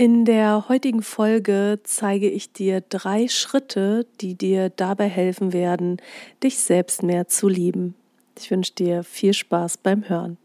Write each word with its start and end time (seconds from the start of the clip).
In 0.00 0.24
der 0.24 0.70
heutigen 0.70 1.02
Folge 1.02 1.78
zeige 1.84 2.30
ich 2.30 2.54
dir 2.54 2.80
drei 2.80 3.28
Schritte, 3.28 4.06
die 4.22 4.34
dir 4.34 4.70
dabei 4.70 5.10
helfen 5.10 5.52
werden, 5.52 5.98
dich 6.42 6.56
selbst 6.60 7.02
mehr 7.02 7.28
zu 7.28 7.48
lieben. 7.48 7.94
Ich 8.38 8.50
wünsche 8.50 8.72
dir 8.72 9.04
viel 9.04 9.34
Spaß 9.34 9.76
beim 9.76 10.08
Hören. 10.08 10.38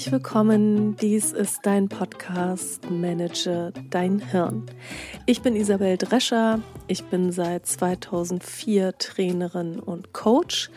Herzlich 0.00 0.12
willkommen, 0.12 0.96
dies 0.96 1.32
ist 1.32 1.58
dein 1.64 1.90
Podcast 1.90 2.90
Manage 2.90 3.70
dein 3.90 4.18
Hirn. 4.18 4.64
Ich 5.26 5.42
bin 5.42 5.54
Isabel 5.54 5.98
Drescher, 5.98 6.62
ich 6.86 7.04
bin 7.04 7.32
seit 7.32 7.66
2004 7.66 8.96
Trainerin 8.96 9.78
und 9.78 10.14
Coach 10.14 10.70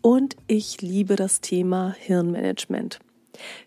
und 0.00 0.36
ich 0.46 0.80
liebe 0.80 1.16
das 1.16 1.40
Thema 1.40 1.96
Hirnmanagement. 1.98 3.00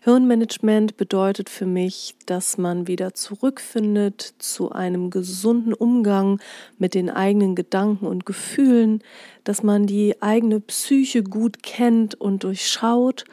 Hirnmanagement 0.00 0.96
bedeutet 0.96 1.50
für 1.50 1.66
mich, 1.66 2.14
dass 2.24 2.56
man 2.56 2.86
wieder 2.86 3.12
zurückfindet 3.12 4.36
zu 4.38 4.72
einem 4.72 5.10
gesunden 5.10 5.74
Umgang 5.74 6.40
mit 6.78 6.94
den 6.94 7.10
eigenen 7.10 7.54
Gedanken 7.54 8.06
und 8.06 8.24
Gefühlen, 8.24 9.02
dass 9.44 9.62
man 9.62 9.86
die 9.86 10.22
eigene 10.22 10.60
Psyche 10.60 11.22
gut 11.22 11.62
kennt 11.62 12.14
und 12.14 12.44
durchschaut 12.44 13.26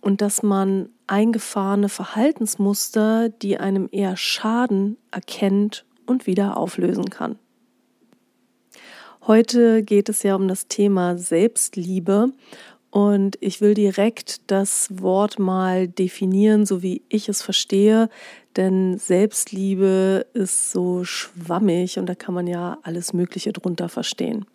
und 0.00 0.20
dass 0.20 0.44
man 0.44 0.90
eingefahrene 1.06 1.88
Verhaltensmuster, 1.88 3.28
die 3.28 3.58
einem 3.58 3.88
eher 3.90 4.16
schaden, 4.16 4.96
erkennt 5.10 5.84
und 6.06 6.26
wieder 6.26 6.56
auflösen 6.56 7.10
kann. 7.10 7.38
Heute 9.26 9.82
geht 9.82 10.08
es 10.08 10.22
ja 10.22 10.36
um 10.36 10.46
das 10.46 10.68
Thema 10.68 11.18
Selbstliebe 11.18 12.32
und 12.90 13.36
ich 13.40 13.60
will 13.60 13.74
direkt 13.74 14.50
das 14.50 14.88
Wort 15.02 15.38
mal 15.38 15.88
definieren, 15.88 16.64
so 16.64 16.82
wie 16.82 17.02
ich 17.08 17.28
es 17.28 17.42
verstehe, 17.42 18.08
denn 18.56 18.98
Selbstliebe 18.98 20.26
ist 20.32 20.70
so 20.70 21.04
schwammig 21.04 21.98
und 21.98 22.06
da 22.06 22.14
kann 22.14 22.34
man 22.34 22.46
ja 22.46 22.78
alles 22.82 23.12
Mögliche 23.12 23.52
drunter 23.52 23.88
verstehen. 23.88 24.46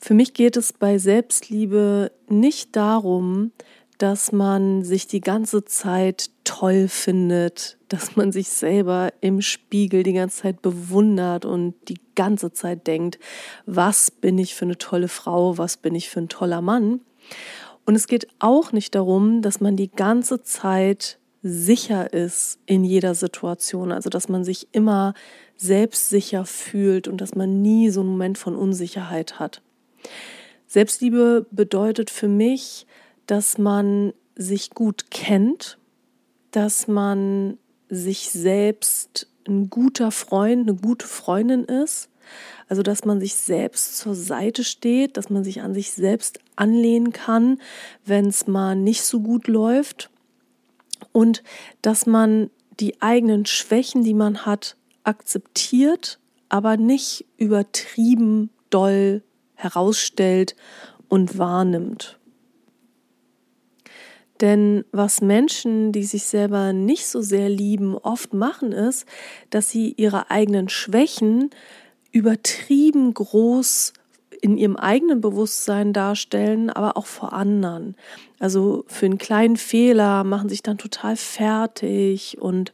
Für 0.00 0.14
mich 0.14 0.34
geht 0.34 0.56
es 0.56 0.72
bei 0.72 0.98
Selbstliebe 0.98 2.12
nicht 2.28 2.76
darum, 2.76 3.52
dass 3.98 4.30
man 4.30 4.84
sich 4.84 5.08
die 5.08 5.20
ganze 5.20 5.64
Zeit 5.64 6.30
toll 6.44 6.88
findet, 6.88 7.78
dass 7.88 8.16
man 8.16 8.30
sich 8.30 8.48
selber 8.48 9.12
im 9.20 9.42
Spiegel 9.42 10.04
die 10.04 10.12
ganze 10.12 10.42
Zeit 10.42 10.62
bewundert 10.62 11.44
und 11.44 11.74
die 11.88 12.00
ganze 12.14 12.52
Zeit 12.52 12.86
denkt, 12.86 13.18
was 13.66 14.10
bin 14.10 14.38
ich 14.38 14.54
für 14.54 14.64
eine 14.64 14.78
tolle 14.78 15.08
Frau, 15.08 15.58
was 15.58 15.76
bin 15.76 15.94
ich 15.94 16.08
für 16.08 16.20
ein 16.20 16.28
toller 16.28 16.62
Mann. 16.62 17.00
Und 17.84 17.96
es 17.96 18.06
geht 18.06 18.28
auch 18.38 18.72
nicht 18.72 18.94
darum, 18.94 19.42
dass 19.42 19.60
man 19.60 19.76
die 19.76 19.90
ganze 19.90 20.42
Zeit 20.42 21.18
sicher 21.42 22.12
ist 22.12 22.58
in 22.66 22.84
jeder 22.84 23.14
Situation, 23.14 23.92
also 23.92 24.10
dass 24.10 24.28
man 24.28 24.44
sich 24.44 24.68
immer 24.72 25.14
selbstsicher 25.56 26.44
fühlt 26.44 27.08
und 27.08 27.20
dass 27.20 27.34
man 27.34 27.62
nie 27.62 27.90
so 27.90 28.00
einen 28.00 28.10
Moment 28.10 28.38
von 28.38 28.54
Unsicherheit 28.54 29.38
hat. 29.38 29.62
Selbstliebe 30.66 31.46
bedeutet 31.50 32.10
für 32.10 32.28
mich, 32.28 32.86
dass 33.28 33.58
man 33.58 34.14
sich 34.34 34.70
gut 34.70 35.10
kennt, 35.10 35.78
dass 36.50 36.88
man 36.88 37.58
sich 37.88 38.30
selbst 38.30 39.28
ein 39.46 39.70
guter 39.70 40.10
Freund, 40.10 40.68
eine 40.68 40.76
gute 40.76 41.06
Freundin 41.06 41.64
ist. 41.64 42.08
Also, 42.68 42.82
dass 42.82 43.04
man 43.04 43.20
sich 43.20 43.34
selbst 43.34 43.96
zur 43.98 44.14
Seite 44.14 44.64
steht, 44.64 45.16
dass 45.16 45.30
man 45.30 45.44
sich 45.44 45.62
an 45.62 45.72
sich 45.72 45.92
selbst 45.92 46.40
anlehnen 46.56 47.12
kann, 47.12 47.58
wenn 48.04 48.26
es 48.26 48.46
mal 48.46 48.76
nicht 48.76 49.02
so 49.02 49.20
gut 49.20 49.46
läuft. 49.46 50.10
Und 51.12 51.42
dass 51.80 52.06
man 52.06 52.50
die 52.80 53.00
eigenen 53.00 53.46
Schwächen, 53.46 54.04
die 54.04 54.14
man 54.14 54.46
hat, 54.46 54.76
akzeptiert, 55.04 56.18
aber 56.48 56.76
nicht 56.76 57.26
übertrieben 57.36 58.50
doll 58.70 59.22
herausstellt 59.54 60.54
und 61.08 61.38
wahrnimmt. 61.38 62.18
Denn 64.40 64.84
was 64.92 65.20
Menschen, 65.20 65.92
die 65.92 66.04
sich 66.04 66.24
selber 66.24 66.72
nicht 66.72 67.06
so 67.06 67.20
sehr 67.20 67.48
lieben, 67.48 67.96
oft 67.96 68.34
machen, 68.34 68.72
ist, 68.72 69.06
dass 69.50 69.70
sie 69.70 69.94
ihre 69.96 70.30
eigenen 70.30 70.68
Schwächen 70.68 71.50
übertrieben 72.12 73.12
groß 73.14 73.92
in 74.40 74.56
ihrem 74.56 74.76
eigenen 74.76 75.20
Bewusstsein 75.20 75.92
darstellen, 75.92 76.70
aber 76.70 76.96
auch 76.96 77.06
vor 77.06 77.32
anderen. 77.32 77.96
Also 78.38 78.84
für 78.86 79.06
einen 79.06 79.18
kleinen 79.18 79.56
Fehler 79.56 80.22
machen 80.24 80.48
sich 80.48 80.62
dann 80.62 80.78
total 80.78 81.16
fertig 81.16 82.38
und 82.40 82.72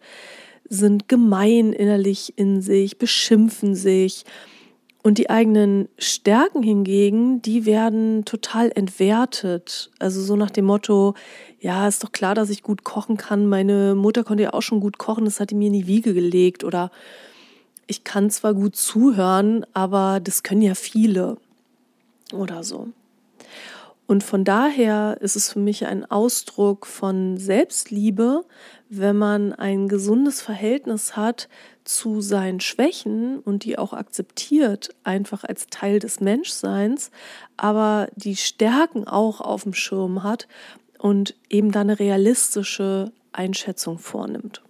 sind 0.68 1.08
gemein 1.08 1.72
innerlich 1.72 2.34
in 2.36 2.60
sich, 2.60 2.98
beschimpfen 2.98 3.74
sich 3.74 4.24
und 5.04 5.18
die 5.18 5.28
eigenen 5.28 5.90
Stärken 5.98 6.62
hingegen, 6.62 7.42
die 7.42 7.66
werden 7.66 8.24
total 8.24 8.72
entwertet. 8.74 9.90
Also 9.98 10.22
so 10.22 10.34
nach 10.34 10.50
dem 10.50 10.64
Motto, 10.64 11.14
ja, 11.60 11.86
ist 11.86 12.02
doch 12.02 12.10
klar, 12.10 12.34
dass 12.34 12.48
ich 12.48 12.62
gut 12.62 12.84
kochen 12.84 13.18
kann. 13.18 13.46
Meine 13.46 13.94
Mutter 13.94 14.24
konnte 14.24 14.44
ja 14.44 14.54
auch 14.54 14.62
schon 14.62 14.80
gut 14.80 14.96
kochen, 14.96 15.26
das 15.26 15.40
hat 15.40 15.50
die 15.50 15.56
mir 15.56 15.66
in 15.66 15.74
die 15.74 15.86
Wiege 15.86 16.14
gelegt. 16.14 16.64
Oder 16.64 16.90
ich 17.86 18.02
kann 18.02 18.30
zwar 18.30 18.54
gut 18.54 18.76
zuhören, 18.76 19.66
aber 19.74 20.20
das 20.20 20.42
können 20.42 20.62
ja 20.62 20.74
viele. 20.74 21.36
Oder 22.32 22.64
so. 22.64 22.88
Und 24.06 24.24
von 24.24 24.42
daher 24.42 25.18
ist 25.20 25.36
es 25.36 25.52
für 25.52 25.58
mich 25.58 25.86
ein 25.86 26.10
Ausdruck 26.10 26.86
von 26.86 27.36
Selbstliebe, 27.36 28.46
wenn 28.98 29.16
man 29.16 29.52
ein 29.52 29.88
gesundes 29.88 30.40
Verhältnis 30.40 31.16
hat 31.16 31.48
zu 31.84 32.20
seinen 32.20 32.60
Schwächen 32.60 33.38
und 33.38 33.64
die 33.64 33.78
auch 33.78 33.92
akzeptiert, 33.92 34.90
einfach 35.04 35.44
als 35.44 35.66
Teil 35.68 35.98
des 35.98 36.20
Menschseins, 36.20 37.10
aber 37.56 38.08
die 38.16 38.36
Stärken 38.36 39.06
auch 39.06 39.40
auf 39.40 39.64
dem 39.64 39.74
Schirm 39.74 40.22
hat 40.22 40.48
und 40.98 41.34
eben 41.50 41.72
dann 41.72 41.90
eine 41.90 41.98
realistische 41.98 43.12
Einschätzung 43.32 43.98
vornimmt. 43.98 44.62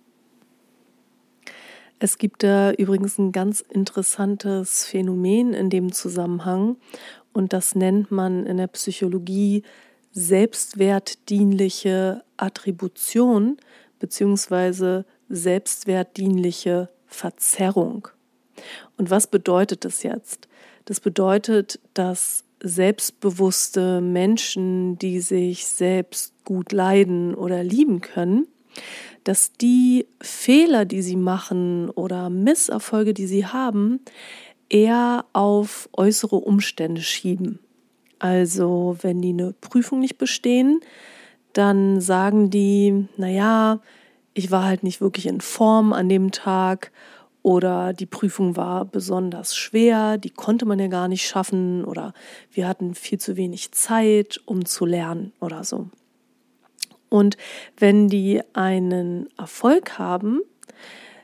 Es 2.00 2.18
gibt 2.18 2.42
da 2.42 2.72
übrigens 2.72 3.18
ein 3.18 3.32
ganz 3.32 3.60
interessantes 3.60 4.84
Phänomen 4.84 5.54
in 5.54 5.70
dem 5.70 5.92
Zusammenhang 5.92 6.76
und 7.32 7.52
das 7.52 7.74
nennt 7.74 8.10
man 8.10 8.46
in 8.46 8.56
der 8.56 8.66
Psychologie 8.66 9.62
selbstwertdienliche 10.12 12.24
Attribution 12.36 13.56
beziehungsweise 14.04 15.06
selbstwertdienliche 15.30 16.90
Verzerrung. 17.06 18.08
Und 18.98 19.08
was 19.08 19.26
bedeutet 19.28 19.86
das 19.86 20.02
jetzt? 20.02 20.46
Das 20.84 21.00
bedeutet, 21.00 21.80
dass 21.94 22.44
selbstbewusste 22.62 24.02
Menschen, 24.02 24.98
die 24.98 25.20
sich 25.20 25.64
selbst 25.64 26.34
gut 26.44 26.72
leiden 26.72 27.34
oder 27.34 27.64
lieben 27.64 28.02
können, 28.02 28.46
dass 29.24 29.52
die 29.52 30.06
Fehler, 30.20 30.84
die 30.84 31.00
sie 31.00 31.16
machen 31.16 31.88
oder 31.88 32.28
Misserfolge, 32.28 33.14
die 33.14 33.26
sie 33.26 33.46
haben, 33.46 34.00
eher 34.68 35.24
auf 35.32 35.88
äußere 35.94 36.36
Umstände 36.36 37.00
schieben. 37.00 37.58
Also 38.18 38.98
wenn 39.00 39.22
die 39.22 39.30
eine 39.30 39.54
Prüfung 39.62 40.00
nicht 40.00 40.18
bestehen, 40.18 40.80
dann 41.54 42.00
sagen 42.00 42.50
die, 42.50 43.08
naja, 43.16 43.80
ich 44.34 44.50
war 44.50 44.64
halt 44.64 44.82
nicht 44.82 45.00
wirklich 45.00 45.26
in 45.26 45.40
Form 45.40 45.92
an 45.92 46.08
dem 46.08 46.32
Tag 46.32 46.92
oder 47.42 47.92
die 47.92 48.06
Prüfung 48.06 48.56
war 48.56 48.84
besonders 48.84 49.54
schwer, 49.54 50.18
die 50.18 50.30
konnte 50.30 50.66
man 50.66 50.78
ja 50.78 50.88
gar 50.88 51.08
nicht 51.08 51.26
schaffen 51.26 51.84
oder 51.84 52.12
wir 52.50 52.66
hatten 52.66 52.94
viel 52.94 53.18
zu 53.18 53.36
wenig 53.36 53.72
Zeit, 53.72 54.40
um 54.46 54.64
zu 54.64 54.86
lernen 54.86 55.32
oder 55.40 55.62
so. 55.62 55.88
Und 57.10 57.36
wenn 57.76 58.08
die 58.08 58.42
einen 58.54 59.28
Erfolg 59.38 59.98
haben, 59.98 60.40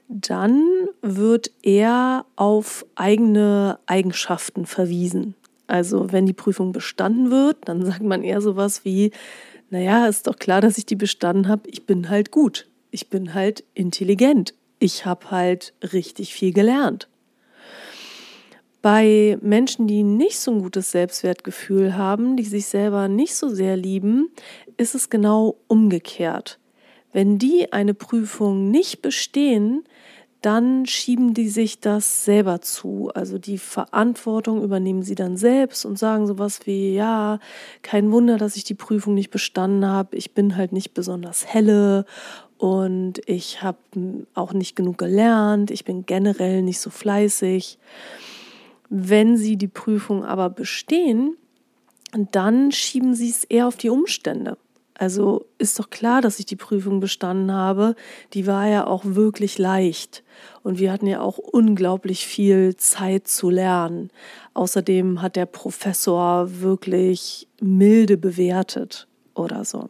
dann 0.08 0.88
wird 1.02 1.50
er 1.62 2.26
auf 2.37 2.84
eigene 2.96 3.78
Eigenschaften 3.87 4.66
verwiesen. 4.66 5.34
Also 5.70 6.12
wenn 6.12 6.26
die 6.26 6.32
Prüfung 6.32 6.72
bestanden 6.72 7.31
wird, 7.31 7.56
dann 7.67 7.84
sagt 7.87 8.02
man 8.02 8.22
eher 8.22 8.40
sowas 8.40 8.84
wie, 8.84 9.12
naja, 9.70 10.06
ist 10.06 10.26
doch 10.26 10.37
klar, 10.37 10.61
dass 10.61 10.78
ich 10.78 10.87
die 10.87 10.96
bestanden 10.96 11.49
habe, 11.49 11.69
ich 11.69 11.87
bin 11.87 12.08
halt 12.11 12.31
gut 12.31 12.70
ich 12.90 13.08
bin 13.08 13.34
halt 13.34 13.64
intelligent. 13.75 14.55
Ich 14.78 15.06
habe 15.06 15.31
halt 15.31 15.75
richtig 15.93 16.34
viel 16.34 16.52
gelernt. 16.52 17.08
Bei 18.82 19.37
Menschen, 19.43 19.87
die 19.87 20.02
nicht 20.02 20.38
so 20.38 20.52
ein 20.52 20.62
gutes 20.62 20.90
Selbstwertgefühl 20.90 21.96
haben, 21.96 22.37
die 22.37 22.44
sich 22.44 22.66
selber 22.66 23.08
nicht 23.08 23.34
so 23.34 23.50
sehr 23.50 23.76
lieben, 23.76 24.31
ist 24.78 24.94
es 24.94 25.11
genau 25.11 25.56
umgekehrt. 25.66 26.58
Wenn 27.12 27.38
die 27.38 27.73
eine 27.73 27.93
Prüfung 27.93 28.70
nicht 28.70 29.02
bestehen, 29.02 29.84
dann 30.42 30.87
schieben 30.87 31.34
die 31.34 31.48
sich 31.48 31.81
das 31.81 32.25
selber 32.25 32.60
zu. 32.60 33.10
Also 33.14 33.38
die 33.38 33.58
Verantwortung 33.58 34.62
übernehmen 34.62 35.02
sie 35.02 35.14
dann 35.14 35.37
selbst 35.37 35.84
und 35.84 35.98
sagen 35.98 36.26
sowas 36.26 36.66
wie, 36.66 36.94
ja, 36.94 37.38
kein 37.82 38.10
Wunder, 38.10 38.38
dass 38.38 38.56
ich 38.56 38.64
die 38.64 38.75
Prüfung 38.75 39.14
nicht 39.14 39.31
bestanden 39.31 39.84
habe. 39.84 40.16
Ich 40.16 40.32
bin 40.32 40.56
halt 40.56 40.72
nicht 40.72 40.94
besonders 40.94 41.46
helle 41.46 42.06
und 42.56 43.20
ich 43.26 43.62
habe 43.62 43.78
auch 44.34 44.52
nicht 44.52 44.76
genug 44.76 44.98
gelernt. 44.98 45.70
Ich 45.70 45.84
bin 45.84 46.06
generell 46.06 46.62
nicht 46.62 46.81
so 46.81 46.90
fleißig. 46.90 47.78
Wenn 48.88 49.37
sie 49.37 49.56
die 49.56 49.69
Prüfung 49.69 50.25
aber 50.25 50.50
bestehen, 50.50 51.37
dann 52.32 52.72
schieben 52.72 53.14
sie 53.14 53.31
es 53.31 53.44
eher 53.44 53.66
auf 53.66 53.76
die 53.76 53.90
Umstände. 53.90 54.56
Also 55.00 55.47
ist 55.56 55.79
doch 55.79 55.88
klar, 55.88 56.20
dass 56.20 56.38
ich 56.41 56.44
die 56.44 56.56
Prüfung 56.56 57.00
bestanden 57.00 57.52
habe. 57.52 57.94
Die 58.35 58.47
war 58.47 58.69
ja 58.69 58.87
auch 58.87 59.02
wirklich 59.06 59.56
leicht. 59.56 60.23
Und 60.62 60.79
wir 60.79 60.93
hatten 60.93 61.06
ja 61.06 61.23
auch 61.23 61.38
unglaublich 61.38 62.26
viel 62.26 62.76
Zeit 62.76 63.26
zu 63.26 63.49
lernen. 63.49 64.11
Außerdem 64.52 65.23
hat 65.23 65.37
der 65.37 65.47
Professor 65.47 66.61
wirklich 66.61 67.49
milde 67.62 68.19
bewertet 68.19 69.08
oder 69.35 69.64
so. 69.64 69.88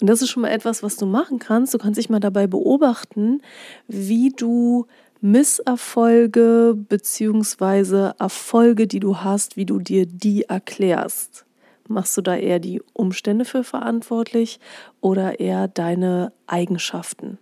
Und 0.00 0.08
das 0.08 0.22
ist 0.22 0.30
schon 0.30 0.40
mal 0.40 0.52
etwas, 0.52 0.82
was 0.82 0.96
du 0.96 1.04
machen 1.04 1.38
kannst. 1.38 1.74
Du 1.74 1.78
kannst 1.78 1.98
dich 1.98 2.08
mal 2.08 2.18
dabei 2.18 2.46
beobachten, 2.46 3.42
wie 3.88 4.30
du 4.30 4.86
Misserfolge 5.20 6.74
beziehungsweise 6.88 8.14
Erfolge, 8.18 8.86
die 8.86 9.00
du 9.00 9.18
hast, 9.18 9.58
wie 9.58 9.66
du 9.66 9.78
dir 9.78 10.06
die 10.06 10.44
erklärst. 10.44 11.44
Machst 11.88 12.16
du 12.18 12.20
da 12.20 12.36
eher 12.36 12.58
die 12.58 12.82
Umstände 12.92 13.46
für 13.46 13.64
verantwortlich 13.64 14.60
oder 15.00 15.40
eher 15.40 15.68
deine 15.68 16.32
Eigenschaften? 16.46 17.38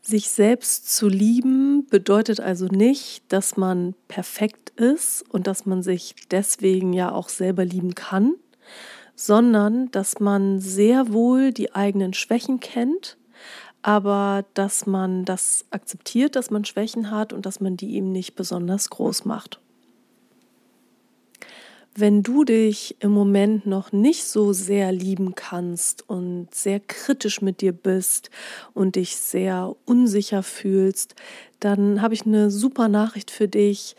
Sich 0.00 0.30
selbst 0.30 0.96
zu 0.96 1.08
lieben 1.08 1.86
bedeutet 1.86 2.40
also 2.40 2.66
nicht, 2.66 3.30
dass 3.30 3.56
man 3.56 3.94
perfekt 4.08 4.70
ist 4.70 5.22
und 5.30 5.46
dass 5.46 5.66
man 5.66 5.82
sich 5.82 6.16
deswegen 6.30 6.92
ja 6.92 7.12
auch 7.12 7.28
selber 7.28 7.64
lieben 7.64 7.94
kann, 7.94 8.34
sondern 9.14 9.90
dass 9.92 10.18
man 10.18 10.58
sehr 10.58 11.12
wohl 11.12 11.52
die 11.52 11.74
eigenen 11.74 12.14
Schwächen 12.14 12.58
kennt, 12.58 13.18
aber 13.82 14.44
dass 14.54 14.86
man 14.86 15.24
das 15.24 15.66
akzeptiert, 15.70 16.34
dass 16.34 16.50
man 16.50 16.64
Schwächen 16.64 17.10
hat 17.10 17.32
und 17.32 17.46
dass 17.46 17.60
man 17.60 17.76
die 17.76 17.94
eben 17.94 18.10
nicht 18.10 18.34
besonders 18.34 18.90
groß 18.90 19.24
macht. 19.24 19.60
Wenn 21.94 22.22
du 22.22 22.44
dich 22.44 22.96
im 23.00 23.10
Moment 23.10 23.66
noch 23.66 23.92
nicht 23.92 24.24
so 24.24 24.54
sehr 24.54 24.92
lieben 24.92 25.34
kannst 25.34 26.08
und 26.08 26.48
sehr 26.54 26.80
kritisch 26.80 27.42
mit 27.42 27.60
dir 27.60 27.72
bist 27.72 28.30
und 28.72 28.96
dich 28.96 29.16
sehr 29.16 29.76
unsicher 29.84 30.42
fühlst, 30.42 31.14
dann 31.60 32.00
habe 32.00 32.14
ich 32.14 32.24
eine 32.24 32.50
super 32.50 32.88
Nachricht 32.88 33.30
für 33.30 33.46
dich, 33.46 33.94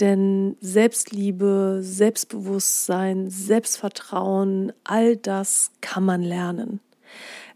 denn 0.00 0.56
Selbstliebe, 0.60 1.78
Selbstbewusstsein, 1.82 3.30
Selbstvertrauen, 3.30 4.72
all 4.82 5.16
das 5.16 5.70
kann 5.80 6.04
man 6.04 6.22
lernen. 6.22 6.80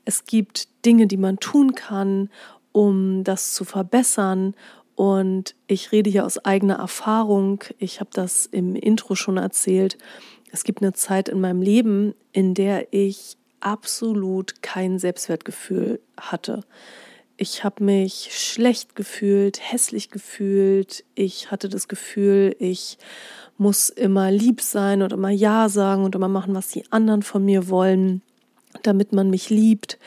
Es 0.04 0.24
gibt 0.24 0.68
Dinge, 0.86 1.08
die 1.08 1.16
man 1.16 1.38
tun 1.38 1.74
kann, 1.74 2.30
um 2.70 3.24
das 3.24 3.54
zu 3.54 3.64
verbessern 3.64 4.54
und 5.00 5.54
ich 5.66 5.92
rede 5.92 6.10
hier 6.10 6.26
aus 6.26 6.44
eigener 6.44 6.74
Erfahrung. 6.74 7.64
Ich 7.78 8.00
habe 8.00 8.10
das 8.12 8.44
im 8.44 8.76
Intro 8.76 9.14
schon 9.14 9.38
erzählt. 9.38 9.96
Es 10.52 10.62
gibt 10.62 10.82
eine 10.82 10.92
Zeit 10.92 11.30
in 11.30 11.40
meinem 11.40 11.62
Leben, 11.62 12.12
in 12.32 12.52
der 12.52 12.92
ich 12.92 13.38
absolut 13.60 14.60
kein 14.60 14.98
Selbstwertgefühl 14.98 16.02
hatte. 16.18 16.64
Ich 17.38 17.64
habe 17.64 17.82
mich 17.82 18.28
schlecht 18.32 18.94
gefühlt, 18.94 19.58
hässlich 19.72 20.10
gefühlt. 20.10 21.02
Ich 21.14 21.50
hatte 21.50 21.70
das 21.70 21.88
Gefühl, 21.88 22.54
ich 22.58 22.98
muss 23.56 23.88
immer 23.88 24.30
lieb 24.30 24.60
sein 24.60 25.00
und 25.00 25.14
immer 25.14 25.30
Ja 25.30 25.70
sagen 25.70 26.04
und 26.04 26.14
immer 26.14 26.28
machen, 26.28 26.54
was 26.54 26.68
die 26.68 26.84
anderen 26.92 27.22
von 27.22 27.42
mir 27.42 27.70
wollen, 27.70 28.20
damit 28.82 29.14
man 29.14 29.30
mich 29.30 29.48
liebt. 29.48 29.98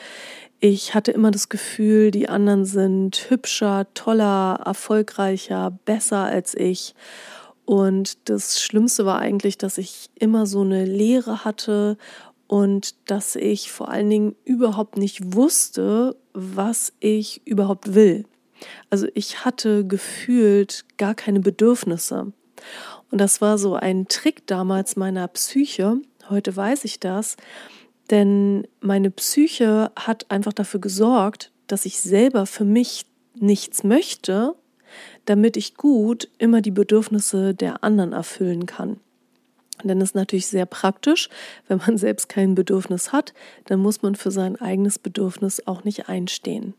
Ich 0.66 0.94
hatte 0.94 1.10
immer 1.10 1.30
das 1.30 1.50
Gefühl, 1.50 2.10
die 2.10 2.30
anderen 2.30 2.64
sind 2.64 3.26
hübscher, 3.28 3.86
toller, 3.92 4.62
erfolgreicher, 4.64 5.78
besser 5.84 6.24
als 6.24 6.54
ich. 6.54 6.94
Und 7.66 8.30
das 8.30 8.62
Schlimmste 8.62 9.04
war 9.04 9.18
eigentlich, 9.18 9.58
dass 9.58 9.76
ich 9.76 10.08
immer 10.14 10.46
so 10.46 10.62
eine 10.62 10.86
Leere 10.86 11.44
hatte 11.44 11.98
und 12.46 12.94
dass 13.10 13.36
ich 13.36 13.70
vor 13.70 13.90
allen 13.90 14.08
Dingen 14.08 14.36
überhaupt 14.46 14.96
nicht 14.96 15.34
wusste, 15.34 16.16
was 16.32 16.94
ich 16.98 17.46
überhaupt 17.46 17.94
will. 17.94 18.24
Also 18.88 19.06
ich 19.12 19.44
hatte 19.44 19.86
gefühlt 19.86 20.86
gar 20.96 21.14
keine 21.14 21.40
Bedürfnisse. 21.40 22.32
Und 23.10 23.20
das 23.20 23.42
war 23.42 23.58
so 23.58 23.74
ein 23.74 24.08
Trick 24.08 24.46
damals 24.46 24.96
meiner 24.96 25.28
Psyche. 25.28 25.98
Heute 26.30 26.56
weiß 26.56 26.86
ich 26.86 27.00
das, 27.00 27.36
denn 28.10 28.66
meine 28.80 29.10
Psyche 29.10 29.90
hat 29.96 30.30
einfach 30.30 30.52
dafür 30.52 30.80
gesorgt, 30.80 31.50
dass 31.66 31.86
ich 31.86 32.00
selber 32.00 32.46
für 32.46 32.64
mich 32.64 33.06
nichts 33.34 33.84
möchte, 33.84 34.54
damit 35.24 35.56
ich 35.56 35.76
gut 35.76 36.28
immer 36.38 36.60
die 36.60 36.70
Bedürfnisse 36.70 37.54
der 37.54 37.82
anderen 37.82 38.12
erfüllen 38.12 38.66
kann. 38.66 39.00
Denn 39.82 40.00
es 40.00 40.10
ist 40.10 40.14
natürlich 40.14 40.46
sehr 40.46 40.66
praktisch, 40.66 41.28
wenn 41.66 41.78
man 41.78 41.98
selbst 41.98 42.28
kein 42.28 42.54
Bedürfnis 42.54 43.12
hat, 43.12 43.34
dann 43.66 43.80
muss 43.80 44.02
man 44.02 44.14
für 44.14 44.30
sein 44.30 44.60
eigenes 44.60 44.98
Bedürfnis 44.98 45.66
auch 45.66 45.84
nicht 45.84 46.08
einstehen. 46.08 46.74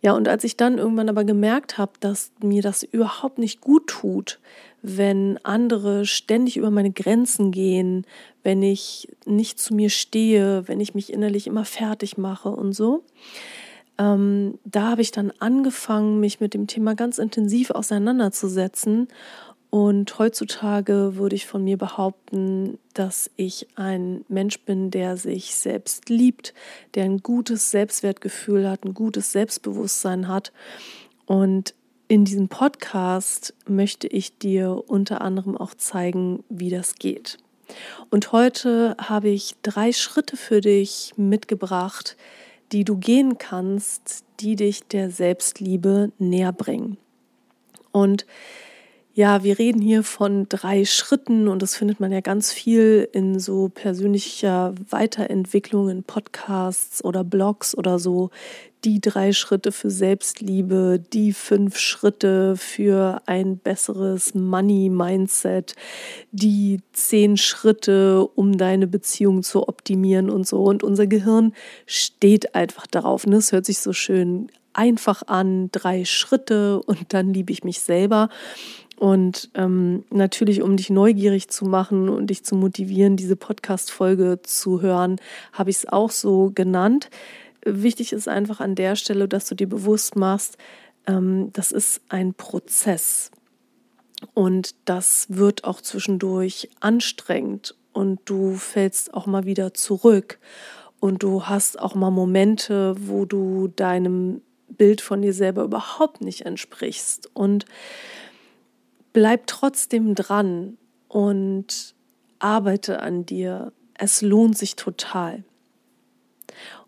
Ja, 0.00 0.12
und 0.12 0.28
als 0.28 0.44
ich 0.44 0.56
dann 0.56 0.78
irgendwann 0.78 1.08
aber 1.08 1.24
gemerkt 1.24 1.76
habe, 1.76 1.92
dass 1.98 2.30
mir 2.40 2.62
das 2.62 2.84
überhaupt 2.84 3.38
nicht 3.38 3.60
gut 3.60 3.88
tut, 3.88 4.38
wenn 4.82 5.38
andere 5.44 6.06
ständig 6.06 6.56
über 6.56 6.70
meine 6.70 6.92
Grenzen 6.92 7.50
gehen, 7.50 8.06
wenn 8.42 8.62
ich 8.62 9.08
nicht 9.26 9.58
zu 9.58 9.74
mir 9.74 9.90
stehe, 9.90 10.66
wenn 10.68 10.80
ich 10.80 10.94
mich 10.94 11.12
innerlich 11.12 11.46
immer 11.46 11.64
fertig 11.64 12.16
mache 12.16 12.50
und 12.50 12.72
so, 12.72 13.04
ähm, 13.98 14.58
da 14.64 14.90
habe 14.90 15.02
ich 15.02 15.10
dann 15.10 15.32
angefangen, 15.40 16.20
mich 16.20 16.40
mit 16.40 16.54
dem 16.54 16.66
Thema 16.68 16.94
ganz 16.94 17.18
intensiv 17.18 17.70
auseinanderzusetzen 17.70 19.08
und 19.70 20.18
heutzutage 20.18 21.16
würde 21.16 21.36
ich 21.36 21.46
von 21.46 21.62
mir 21.62 21.76
behaupten, 21.76 22.78
dass 22.94 23.30
ich 23.36 23.68
ein 23.74 24.24
Mensch 24.28 24.60
bin, 24.60 24.90
der 24.90 25.18
sich 25.18 25.54
selbst 25.54 26.08
liebt, 26.08 26.54
der 26.94 27.04
ein 27.04 27.18
gutes 27.18 27.70
Selbstwertgefühl 27.70 28.68
hat, 28.68 28.84
ein 28.84 28.94
gutes 28.94 29.32
Selbstbewusstsein 29.32 30.28
hat. 30.28 30.52
Und 31.26 31.74
in 32.08 32.24
diesem 32.24 32.48
Podcast 32.48 33.54
möchte 33.66 34.06
ich 34.06 34.38
dir 34.38 34.82
unter 34.86 35.20
anderem 35.20 35.56
auch 35.56 35.74
zeigen, 35.74 36.42
wie 36.48 36.70
das 36.70 36.94
geht. 36.94 37.36
Und 38.10 38.32
heute 38.32 38.96
habe 38.98 39.28
ich 39.28 39.56
drei 39.62 39.92
Schritte 39.92 40.38
für 40.38 40.62
dich 40.62 41.12
mitgebracht, 41.16 42.16
die 42.72 42.84
du 42.84 42.96
gehen 42.96 43.36
kannst, 43.36 44.24
die 44.40 44.56
dich 44.56 44.84
der 44.84 45.10
Selbstliebe 45.10 46.10
näher 46.18 46.52
bringen. 46.52 46.96
Und 47.92 48.24
ja, 49.18 49.42
wir 49.42 49.58
reden 49.58 49.82
hier 49.82 50.04
von 50.04 50.48
drei 50.48 50.84
Schritten 50.84 51.48
und 51.48 51.60
das 51.60 51.74
findet 51.74 51.98
man 51.98 52.12
ja 52.12 52.20
ganz 52.20 52.52
viel 52.52 53.08
in 53.10 53.40
so 53.40 53.68
persönlicher 53.68 54.76
Weiterentwicklung 54.90 55.88
in 55.88 56.04
Podcasts 56.04 57.04
oder 57.04 57.24
Blogs 57.24 57.76
oder 57.76 57.98
so. 57.98 58.30
Die 58.84 59.00
drei 59.00 59.32
Schritte 59.32 59.72
für 59.72 59.90
Selbstliebe, 59.90 61.02
die 61.12 61.32
fünf 61.32 61.80
Schritte 61.80 62.56
für 62.56 63.20
ein 63.26 63.58
besseres 63.58 64.36
Money-Mindset, 64.36 65.74
die 66.30 66.78
zehn 66.92 67.36
Schritte, 67.36 68.24
um 68.24 68.56
deine 68.56 68.86
Beziehung 68.86 69.42
zu 69.42 69.66
optimieren 69.66 70.30
und 70.30 70.46
so. 70.46 70.62
Und 70.62 70.84
unser 70.84 71.08
Gehirn 71.08 71.54
steht 71.86 72.54
einfach 72.54 72.86
darauf. 72.86 73.26
Und 73.26 73.32
es 73.32 73.50
hört 73.50 73.66
sich 73.66 73.80
so 73.80 73.92
schön 73.92 74.48
einfach 74.74 75.24
an, 75.26 75.70
drei 75.72 76.04
Schritte 76.04 76.80
und 76.80 77.12
dann 77.12 77.34
liebe 77.34 77.52
ich 77.52 77.64
mich 77.64 77.80
selber. 77.80 78.28
Und 78.98 79.50
ähm, 79.54 80.04
natürlich, 80.10 80.60
um 80.60 80.76
dich 80.76 80.90
neugierig 80.90 81.48
zu 81.48 81.66
machen 81.66 82.08
und 82.08 82.28
dich 82.28 82.44
zu 82.44 82.56
motivieren, 82.56 83.16
diese 83.16 83.36
Podcast-Folge 83.36 84.40
zu 84.42 84.82
hören, 84.82 85.20
habe 85.52 85.70
ich 85.70 85.76
es 85.76 85.88
auch 85.88 86.10
so 86.10 86.50
genannt. 86.52 87.08
Wichtig 87.64 88.12
ist 88.12 88.26
einfach 88.26 88.58
an 88.60 88.74
der 88.74 88.96
Stelle, 88.96 89.28
dass 89.28 89.48
du 89.48 89.54
dir 89.54 89.68
bewusst 89.68 90.16
machst, 90.16 90.58
ähm, 91.06 91.50
das 91.52 91.70
ist 91.70 92.00
ein 92.08 92.34
Prozess. 92.34 93.30
Und 94.34 94.74
das 94.84 95.26
wird 95.28 95.62
auch 95.62 95.80
zwischendurch 95.80 96.68
anstrengend 96.80 97.76
und 97.92 98.20
du 98.24 98.54
fällst 98.54 99.14
auch 99.14 99.26
mal 99.26 99.44
wieder 99.44 99.74
zurück. 99.74 100.40
Und 100.98 101.22
du 101.22 101.44
hast 101.44 101.78
auch 101.78 101.94
mal 101.94 102.10
Momente, 102.10 102.96
wo 102.98 103.24
du 103.24 103.68
deinem 103.68 104.42
Bild 104.68 105.00
von 105.00 105.22
dir 105.22 105.32
selber 105.32 105.62
überhaupt 105.62 106.20
nicht 106.20 106.44
entsprichst. 106.46 107.30
Und 107.34 107.64
bleib 109.18 109.48
trotzdem 109.48 110.14
dran 110.14 110.78
und 111.08 111.96
arbeite 112.38 113.02
an 113.02 113.26
dir. 113.26 113.72
Es 113.94 114.22
lohnt 114.22 114.56
sich 114.56 114.76
total. 114.76 115.42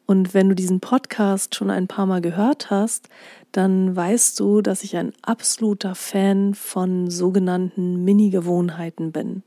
Und 0.07 0.33
wenn 0.33 0.49
du 0.49 0.55
diesen 0.55 0.79
Podcast 0.79 1.57
schon 1.57 1.71
ein 1.71 1.89
paar 1.89 2.07
Mal 2.07 2.21
gehört 2.21 2.71
hast, 2.71 3.09
dann 3.51 3.97
weißt 3.97 4.39
du, 4.39 4.63
dass 4.63 4.85
ich 4.85 4.97
ein 4.97 5.13
absoluter 5.23 5.97
Fan 5.97 6.55
von 6.55 7.11
sogenannten 7.11 8.05
Mini-Gewohnheiten 8.05 9.11
bin. 9.11 9.43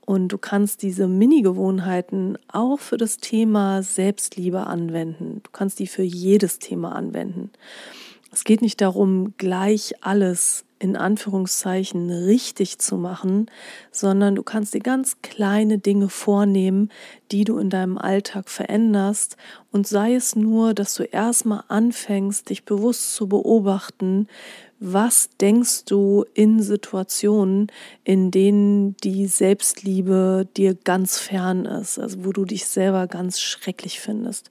Und 0.00 0.28
du 0.28 0.38
kannst 0.38 0.82
diese 0.82 1.08
Mini-Gewohnheiten 1.08 2.38
auch 2.46 2.78
für 2.78 2.98
das 2.98 3.16
Thema 3.16 3.82
Selbstliebe 3.82 4.68
anwenden. 4.68 5.40
Du 5.42 5.50
kannst 5.50 5.80
die 5.80 5.88
für 5.88 6.04
jedes 6.04 6.60
Thema 6.60 6.94
anwenden. 6.94 7.50
Es 8.36 8.44
geht 8.44 8.60
nicht 8.60 8.82
darum, 8.82 9.32
gleich 9.38 9.94
alles 10.02 10.66
in 10.78 10.94
Anführungszeichen 10.94 12.10
richtig 12.10 12.78
zu 12.78 12.98
machen, 12.98 13.50
sondern 13.90 14.34
du 14.34 14.42
kannst 14.42 14.74
dir 14.74 14.80
ganz 14.80 15.22
kleine 15.22 15.78
Dinge 15.78 16.10
vornehmen, 16.10 16.90
die 17.32 17.44
du 17.44 17.56
in 17.56 17.70
deinem 17.70 17.96
Alltag 17.96 18.50
veränderst. 18.50 19.38
Und 19.72 19.86
sei 19.86 20.14
es 20.14 20.36
nur, 20.36 20.74
dass 20.74 20.94
du 20.96 21.04
erstmal 21.04 21.64
anfängst, 21.68 22.50
dich 22.50 22.66
bewusst 22.66 23.14
zu 23.14 23.26
beobachten, 23.26 24.28
was 24.78 25.30
denkst 25.40 25.86
du 25.86 26.24
in 26.34 26.60
Situationen, 26.60 27.68
in 28.04 28.30
denen 28.30 28.96
die 28.98 29.26
Selbstliebe 29.26 30.46
dir 30.56 30.74
ganz 30.74 31.18
fern 31.18 31.64
ist, 31.64 31.98
also 31.98 32.24
wo 32.24 32.32
du 32.32 32.44
dich 32.44 32.66
selber 32.66 33.06
ganz 33.06 33.40
schrecklich 33.40 34.00
findest? 34.00 34.50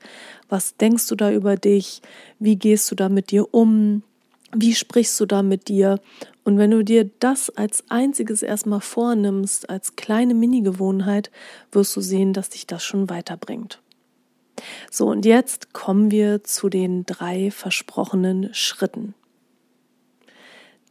Was 0.50 0.78
denkst 0.78 1.08
du 1.08 1.16
da 1.16 1.32
über 1.32 1.58
dich? 1.58 2.02
Wie 2.40 2.56
gehst 2.56 2.90
du 2.90 2.96
da 2.96 3.08
mit 3.08 3.30
dir 3.30 3.54
um? 3.54 4.02
Wie 4.52 4.74
sprichst 4.74 5.20
du 5.20 5.26
da 5.26 5.44
mit 5.44 5.68
dir? 5.68 6.00
Und 6.44 6.58
wenn 6.58 6.72
du 6.72 6.84
dir 6.84 7.10
das 7.20 7.50
als 7.50 7.84
einziges 7.90 8.42
erstmal 8.42 8.82
vornimmst, 8.82 9.70
als 9.70 9.96
kleine 9.96 10.34
Mini-Gewohnheit, 10.34 11.30
wirst 11.72 11.96
du 11.96 12.02
sehen, 12.02 12.34
dass 12.34 12.50
dich 12.50 12.66
das 12.66 12.84
schon 12.84 13.10
weiterbringt. 13.10 13.82
So, 14.90 15.08
und 15.08 15.26
jetzt 15.26 15.74
kommen 15.74 16.10
wir 16.12 16.44
zu 16.44 16.70
den 16.70 17.06
drei 17.06 17.52
versprochenen 17.52 18.54
Schritten. 18.54 19.14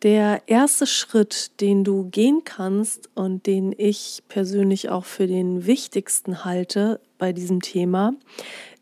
Der 0.05 0.43
erste 0.49 0.87
Schritt, 0.87 1.63
den 1.63 1.83
du 1.83 2.11
gehen 2.11 2.43
kannst 2.45 3.09
und 3.15 3.47
den 3.47 3.75
ich 3.75 4.23
persönlich 4.29 4.91
auch 4.91 5.07
für 5.07 5.27
den 5.27 5.65
wichtigsten 5.65 6.45
halte 6.45 7.01
bei 7.17 7.33
diesem 7.33 7.63
Thema, 7.63 8.13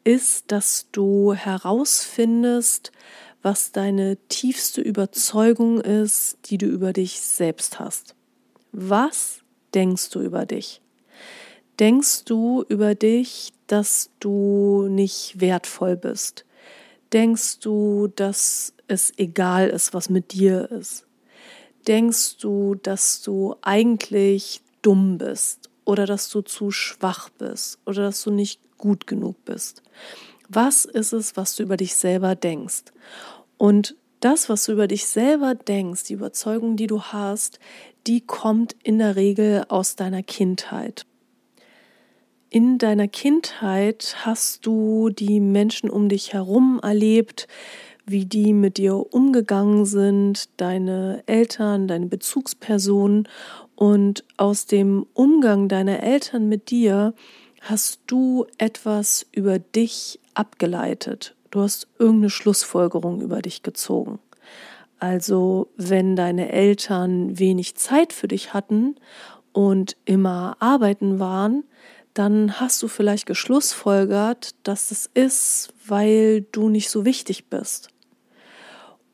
ist, 0.02 0.50
dass 0.50 0.88
du 0.90 1.32
herausfindest, 1.32 2.90
was 3.40 3.70
deine 3.70 4.16
tiefste 4.30 4.80
Überzeugung 4.80 5.80
ist, 5.80 6.38
die 6.46 6.58
du 6.58 6.66
über 6.66 6.92
dich 6.92 7.20
selbst 7.20 7.78
hast. 7.78 8.16
Was 8.72 9.42
denkst 9.74 10.10
du 10.10 10.22
über 10.22 10.44
dich? 10.44 10.80
Denkst 11.78 12.24
du 12.24 12.64
über 12.68 12.96
dich, 12.96 13.52
dass 13.68 14.10
du 14.18 14.88
nicht 14.90 15.40
wertvoll 15.40 15.96
bist? 15.96 16.44
Denkst 17.12 17.60
du, 17.60 18.08
dass 18.08 18.74
es 18.88 19.12
egal 19.18 19.68
ist, 19.68 19.94
was 19.94 20.10
mit 20.10 20.32
dir 20.32 20.68
ist? 20.72 21.06
Denkst 21.86 22.38
du, 22.38 22.74
dass 22.74 23.22
du 23.22 23.56
eigentlich 23.62 24.60
dumm 24.82 25.18
bist 25.18 25.70
oder 25.84 26.06
dass 26.06 26.28
du 26.28 26.42
zu 26.42 26.70
schwach 26.70 27.28
bist 27.30 27.78
oder 27.86 28.02
dass 28.02 28.22
du 28.22 28.30
nicht 28.30 28.60
gut 28.78 29.06
genug 29.06 29.44
bist? 29.44 29.82
Was 30.48 30.84
ist 30.84 31.12
es, 31.12 31.36
was 31.36 31.56
du 31.56 31.62
über 31.62 31.76
dich 31.76 31.94
selber 31.94 32.34
denkst? 32.34 32.84
Und 33.56 33.96
das, 34.20 34.48
was 34.48 34.66
du 34.66 34.72
über 34.72 34.86
dich 34.86 35.06
selber 35.06 35.54
denkst, 35.54 36.04
die 36.04 36.14
Überzeugung, 36.14 36.76
die 36.76 36.86
du 36.86 37.02
hast, 37.02 37.58
die 38.06 38.20
kommt 38.20 38.76
in 38.82 38.98
der 38.98 39.16
Regel 39.16 39.64
aus 39.68 39.96
deiner 39.96 40.22
Kindheit. 40.22 41.06
In 42.50 42.76
deiner 42.78 43.08
Kindheit 43.08 44.14
hast 44.24 44.66
du 44.66 45.08
die 45.08 45.40
Menschen 45.40 45.88
um 45.88 46.08
dich 46.08 46.34
herum 46.34 46.80
erlebt, 46.82 47.48
wie 48.06 48.24
die 48.26 48.52
mit 48.52 48.78
dir 48.78 49.12
umgegangen 49.12 49.84
sind, 49.84 50.48
deine 50.56 51.22
Eltern, 51.26 51.88
deine 51.88 52.06
Bezugspersonen. 52.06 53.28
Und 53.74 54.24
aus 54.36 54.66
dem 54.66 55.06
Umgang 55.14 55.68
deiner 55.68 56.02
Eltern 56.02 56.48
mit 56.48 56.70
dir 56.70 57.14
hast 57.60 58.00
du 58.06 58.46
etwas 58.58 59.26
über 59.32 59.58
dich 59.58 60.20
abgeleitet. 60.34 61.34
Du 61.50 61.60
hast 61.60 61.86
irgendeine 61.98 62.30
Schlussfolgerung 62.30 63.20
über 63.20 63.42
dich 63.42 63.62
gezogen. 63.62 64.18
Also 64.98 65.68
wenn 65.76 66.16
deine 66.16 66.52
Eltern 66.52 67.38
wenig 67.38 67.74
Zeit 67.76 68.12
für 68.12 68.28
dich 68.28 68.54
hatten 68.54 68.96
und 69.52 69.96
immer 70.04 70.56
arbeiten 70.60 71.18
waren, 71.18 71.64
dann 72.14 72.60
hast 72.60 72.82
du 72.82 72.88
vielleicht 72.88 73.26
geschlussfolgert, 73.26 74.54
dass 74.62 74.90
es 74.90 75.10
ist, 75.14 75.72
weil 75.86 76.42
du 76.52 76.68
nicht 76.68 76.90
so 76.90 77.04
wichtig 77.04 77.48
bist. 77.48 77.88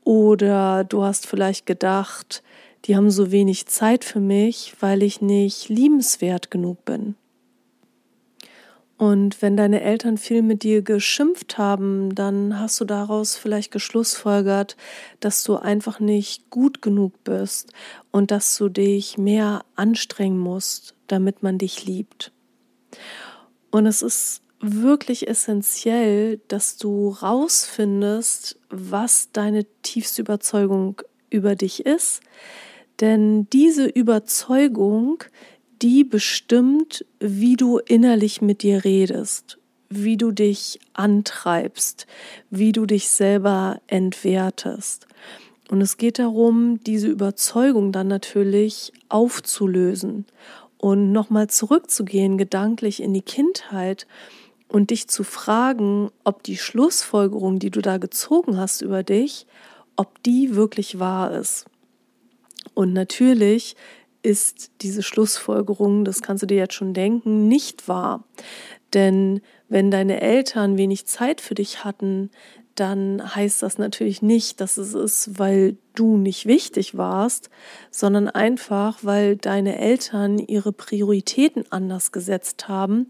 Oder 0.08 0.84
du 0.84 1.02
hast 1.02 1.26
vielleicht 1.26 1.66
gedacht, 1.66 2.42
die 2.86 2.96
haben 2.96 3.10
so 3.10 3.30
wenig 3.30 3.66
Zeit 3.66 4.06
für 4.06 4.20
mich, 4.20 4.72
weil 4.80 5.02
ich 5.02 5.20
nicht 5.20 5.68
liebenswert 5.68 6.50
genug 6.50 6.82
bin. 6.86 7.14
Und 8.96 9.42
wenn 9.42 9.58
deine 9.58 9.82
Eltern 9.82 10.16
viel 10.16 10.40
mit 10.40 10.62
dir 10.62 10.80
geschimpft 10.80 11.58
haben, 11.58 12.14
dann 12.14 12.58
hast 12.58 12.80
du 12.80 12.86
daraus 12.86 13.36
vielleicht 13.36 13.70
geschlussfolgert, 13.70 14.78
dass 15.20 15.44
du 15.44 15.56
einfach 15.56 16.00
nicht 16.00 16.48
gut 16.48 16.80
genug 16.80 17.22
bist 17.22 17.74
und 18.10 18.30
dass 18.30 18.56
du 18.56 18.70
dich 18.70 19.18
mehr 19.18 19.62
anstrengen 19.76 20.38
musst, 20.38 20.94
damit 21.06 21.42
man 21.42 21.58
dich 21.58 21.84
liebt. 21.84 22.32
Und 23.70 23.84
es 23.84 24.00
ist 24.00 24.40
wirklich 24.60 25.28
essentiell, 25.28 26.40
dass 26.48 26.76
du 26.76 27.10
rausfindest, 27.10 28.58
was 28.70 29.30
deine 29.32 29.64
tiefste 29.82 30.22
Überzeugung 30.22 31.00
über 31.30 31.54
dich 31.54 31.86
ist. 31.86 32.20
Denn 33.00 33.48
diese 33.50 33.86
Überzeugung, 33.86 35.22
die 35.82 36.02
bestimmt, 36.02 37.04
wie 37.20 37.56
du 37.56 37.78
innerlich 37.78 38.42
mit 38.42 38.62
dir 38.62 38.84
redest, 38.84 39.58
wie 39.88 40.16
du 40.16 40.32
dich 40.32 40.80
antreibst, 40.92 42.06
wie 42.50 42.72
du 42.72 42.86
dich 42.86 43.08
selber 43.08 43.80
entwertest. 43.86 45.06
Und 45.70 45.80
es 45.80 45.96
geht 45.96 46.18
darum, 46.18 46.80
diese 46.84 47.08
Überzeugung 47.08 47.92
dann 47.92 48.08
natürlich 48.08 48.92
aufzulösen 49.08 50.26
und 50.78 51.12
nochmal 51.12 51.48
zurückzugehen, 51.48 52.38
gedanklich 52.38 53.02
in 53.02 53.12
die 53.12 53.22
Kindheit 53.22 54.06
und 54.68 54.90
dich 54.90 55.08
zu 55.08 55.24
fragen, 55.24 56.10
ob 56.24 56.42
die 56.42 56.56
Schlussfolgerung, 56.56 57.58
die 57.58 57.70
du 57.70 57.80
da 57.80 57.98
gezogen 57.98 58.58
hast 58.58 58.82
über 58.82 59.02
dich, 59.02 59.46
ob 59.96 60.22
die 60.22 60.54
wirklich 60.54 60.98
wahr 60.98 61.32
ist. 61.32 61.66
Und 62.74 62.92
natürlich 62.92 63.76
ist 64.22 64.70
diese 64.82 65.02
Schlussfolgerung, 65.02 66.04
das 66.04 66.22
kannst 66.22 66.42
du 66.42 66.46
dir 66.46 66.58
jetzt 66.58 66.74
schon 66.74 66.92
denken, 66.92 67.48
nicht 67.48 67.88
wahr. 67.88 68.24
Denn 68.94 69.40
wenn 69.68 69.90
deine 69.90 70.20
Eltern 70.20 70.76
wenig 70.76 71.06
Zeit 71.06 71.40
für 71.40 71.54
dich 71.54 71.84
hatten, 71.84 72.30
dann 72.74 73.34
heißt 73.34 73.62
das 73.62 73.78
natürlich 73.78 74.22
nicht, 74.22 74.60
dass 74.60 74.76
es 74.76 74.94
ist, 74.94 75.38
weil 75.38 75.76
du 75.94 76.16
nicht 76.16 76.46
wichtig 76.46 76.96
warst, 76.96 77.50
sondern 77.90 78.28
einfach, 78.28 78.98
weil 79.02 79.36
deine 79.36 79.78
Eltern 79.78 80.38
ihre 80.38 80.72
Prioritäten 80.72 81.64
anders 81.70 82.12
gesetzt 82.12 82.68
haben 82.68 83.08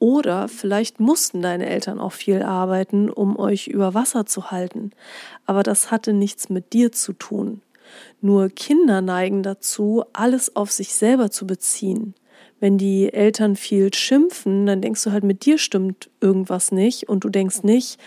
oder 0.00 0.48
vielleicht 0.48 0.98
mussten 0.98 1.42
deine 1.42 1.68
Eltern 1.68 2.00
auch 2.00 2.12
viel 2.12 2.42
arbeiten, 2.42 3.10
um 3.10 3.38
euch 3.38 3.68
über 3.68 3.94
Wasser 3.94 4.26
zu 4.26 4.50
halten. 4.50 4.90
Aber 5.46 5.62
das 5.62 5.92
hatte 5.92 6.12
nichts 6.12 6.48
mit 6.48 6.72
dir 6.72 6.90
zu 6.90 7.12
tun. 7.12 7.60
Nur 8.20 8.48
Kinder 8.48 9.02
neigen 9.02 9.42
dazu, 9.42 10.04
alles 10.12 10.56
auf 10.56 10.72
sich 10.72 10.94
selber 10.94 11.30
zu 11.30 11.46
beziehen. 11.46 12.14
Wenn 12.60 12.78
die 12.78 13.12
Eltern 13.12 13.56
viel 13.56 13.92
schimpfen, 13.92 14.66
dann 14.66 14.80
denkst 14.80 15.04
du 15.04 15.12
halt, 15.12 15.24
mit 15.24 15.44
dir 15.44 15.58
stimmt 15.58 16.10
irgendwas 16.20 16.72
nicht 16.72 17.08
und 17.08 17.24
du 17.24 17.28
denkst 17.28 17.62
nicht, 17.62 17.98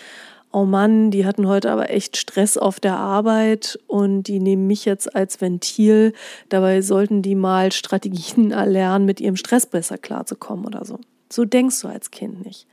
oh 0.51 0.65
Mann, 0.65 1.11
die 1.11 1.25
hatten 1.25 1.47
heute 1.47 1.71
aber 1.71 1.91
echt 1.91 2.17
Stress 2.17 2.57
auf 2.57 2.79
der 2.79 2.97
Arbeit 2.97 3.79
und 3.85 4.23
die 4.23 4.39
nehmen 4.39 4.65
mich 4.65 4.85
jetzt 4.85 5.15
als 5.15 5.41
Ventil. 5.41 6.13
Dabei 6.49 6.81
sollten 6.81 7.21
die 7.21 7.35
mal 7.35 7.71
Strategien 7.71 8.51
erlernen, 8.51 9.05
mit 9.05 9.21
ihrem 9.21 9.35
Stress 9.35 9.67
besser 9.67 9.99
klarzukommen 9.99 10.65
oder 10.65 10.85
so. 10.85 10.99
So 11.33 11.45
denkst 11.45 11.81
du 11.81 11.87
als 11.87 12.11
Kind 12.11 12.45
nicht. 12.45 12.67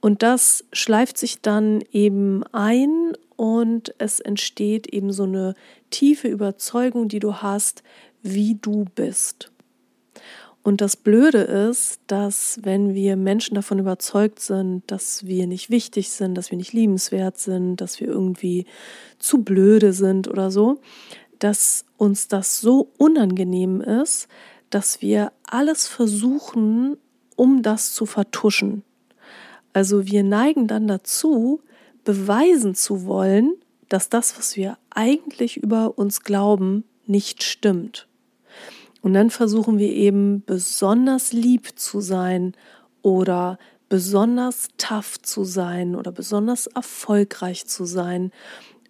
Und 0.00 0.22
das 0.22 0.64
schleift 0.72 1.16
sich 1.16 1.40
dann 1.40 1.82
eben 1.92 2.44
ein 2.52 3.16
und 3.36 3.94
es 3.98 4.20
entsteht 4.20 4.86
eben 4.86 5.12
so 5.12 5.22
eine 5.22 5.54
tiefe 5.90 6.28
Überzeugung, 6.28 7.08
die 7.08 7.20
du 7.20 7.36
hast, 7.36 7.82
wie 8.22 8.56
du 8.60 8.84
bist. 8.94 9.50
Und 10.62 10.80
das 10.80 10.96
Blöde 10.96 11.38
ist, 11.38 12.00
dass 12.06 12.58
wenn 12.62 12.94
wir 12.94 13.16
Menschen 13.16 13.54
davon 13.54 13.78
überzeugt 13.78 14.40
sind, 14.40 14.82
dass 14.86 15.26
wir 15.26 15.46
nicht 15.46 15.70
wichtig 15.70 16.10
sind, 16.10 16.34
dass 16.34 16.50
wir 16.50 16.56
nicht 16.56 16.72
liebenswert 16.72 17.38
sind, 17.38 17.76
dass 17.76 18.00
wir 18.00 18.08
irgendwie 18.08 18.64
zu 19.18 19.42
blöde 19.42 19.92
sind 19.92 20.26
oder 20.26 20.50
so, 20.50 20.80
dass 21.38 21.84
uns 21.98 22.28
das 22.28 22.60
so 22.60 22.90
unangenehm 22.96 23.82
ist, 23.82 24.28
dass 24.70 25.02
wir 25.02 25.32
alles 25.44 25.86
versuchen, 25.86 26.96
um 27.36 27.62
das 27.62 27.92
zu 27.92 28.06
vertuschen. 28.06 28.82
Also 29.72 30.06
wir 30.06 30.22
neigen 30.22 30.66
dann 30.66 30.86
dazu, 30.86 31.60
beweisen 32.04 32.74
zu 32.74 33.06
wollen, 33.06 33.54
dass 33.88 34.08
das, 34.08 34.38
was 34.38 34.56
wir 34.56 34.78
eigentlich 34.90 35.56
über 35.56 35.98
uns 35.98 36.22
glauben, 36.22 36.84
nicht 37.06 37.42
stimmt. 37.42 38.08
Und 39.02 39.14
dann 39.14 39.30
versuchen 39.30 39.78
wir 39.78 39.90
eben 39.90 40.42
besonders 40.46 41.32
lieb 41.32 41.78
zu 41.78 42.00
sein 42.00 42.54
oder 43.02 43.58
besonders 43.88 44.68
tough 44.78 45.20
zu 45.20 45.44
sein 45.44 45.94
oder 45.94 46.10
besonders 46.10 46.66
erfolgreich 46.66 47.66
zu 47.66 47.84
sein. 47.84 48.32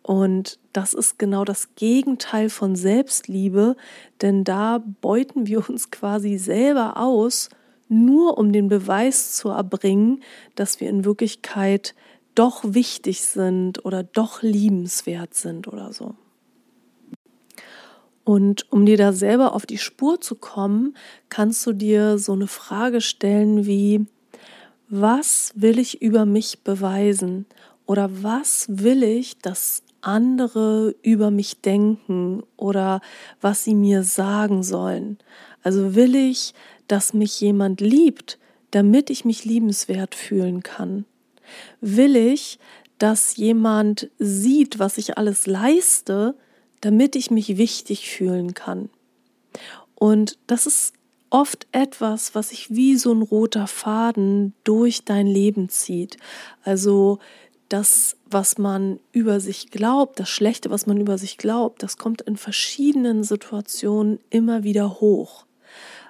Und 0.02 0.58
das 0.72 0.94
ist 0.94 1.18
genau 1.18 1.44
das 1.44 1.74
Gegenteil 1.74 2.50
von 2.50 2.76
Selbstliebe, 2.76 3.76
denn 4.22 4.44
da 4.44 4.84
beuten 5.00 5.46
wir 5.46 5.68
uns 5.68 5.90
quasi 5.90 6.36
selber 6.36 6.96
aus, 6.96 7.48
nur 7.88 8.38
um 8.38 8.52
den 8.52 8.68
Beweis 8.68 9.32
zu 9.32 9.50
erbringen, 9.50 10.22
dass 10.54 10.80
wir 10.80 10.88
in 10.88 11.04
Wirklichkeit 11.04 11.94
doch 12.34 12.62
wichtig 12.66 13.22
sind 13.22 13.84
oder 13.84 14.02
doch 14.02 14.42
liebenswert 14.42 15.34
sind 15.34 15.68
oder 15.68 15.92
so. 15.92 16.14
Und 18.24 18.72
um 18.72 18.86
dir 18.86 18.96
da 18.96 19.12
selber 19.12 19.54
auf 19.54 19.66
die 19.66 19.78
Spur 19.78 20.20
zu 20.20 20.34
kommen, 20.34 20.96
kannst 21.28 21.66
du 21.66 21.72
dir 21.72 22.18
so 22.18 22.32
eine 22.32 22.46
Frage 22.46 23.00
stellen 23.02 23.66
wie, 23.66 24.06
was 24.88 25.52
will 25.54 25.78
ich 25.78 26.00
über 26.00 26.24
mich 26.24 26.62
beweisen? 26.64 27.46
Oder 27.86 28.22
was 28.22 28.66
will 28.68 29.02
ich, 29.02 29.38
dass 29.38 29.82
andere 30.00 30.94
über 31.02 31.30
mich 31.30 31.60
denken 31.60 32.42
oder 32.56 33.00
was 33.40 33.64
sie 33.64 33.74
mir 33.74 34.02
sagen 34.02 34.62
sollen? 34.62 35.18
Also 35.62 35.94
will 35.94 36.14
ich, 36.14 36.54
dass 36.88 37.14
mich 37.14 37.40
jemand 37.40 37.80
liebt, 37.80 38.38
damit 38.70 39.10
ich 39.10 39.24
mich 39.24 39.44
liebenswert 39.44 40.14
fühlen 40.14 40.62
kann? 40.62 41.04
Will 41.80 42.16
ich, 42.16 42.58
dass 42.98 43.36
jemand 43.36 44.10
sieht, 44.18 44.78
was 44.78 44.98
ich 44.98 45.18
alles 45.18 45.46
leiste, 45.46 46.36
damit 46.80 47.16
ich 47.16 47.30
mich 47.30 47.56
wichtig 47.56 48.08
fühlen 48.10 48.54
kann. 48.54 48.90
Und 49.94 50.38
das 50.46 50.66
ist 50.66 50.92
oft 51.30 51.66
etwas, 51.72 52.34
was 52.34 52.50
sich 52.50 52.70
wie 52.70 52.96
so 52.96 53.12
ein 53.12 53.22
roter 53.22 53.66
Faden 53.66 54.54
durch 54.64 55.04
dein 55.04 55.26
Leben 55.26 55.68
zieht. 55.68 56.16
Also 56.62 57.18
das, 57.68 58.16
was 58.26 58.58
man 58.58 59.00
über 59.12 59.40
sich 59.40 59.70
glaubt, 59.70 60.20
das 60.20 60.28
Schlechte, 60.28 60.70
was 60.70 60.86
man 60.86 61.00
über 61.00 61.18
sich 61.18 61.38
glaubt, 61.38 61.82
das 61.82 61.96
kommt 61.96 62.22
in 62.22 62.36
verschiedenen 62.36 63.24
Situationen 63.24 64.20
immer 64.30 64.62
wieder 64.62 65.00
hoch. 65.00 65.43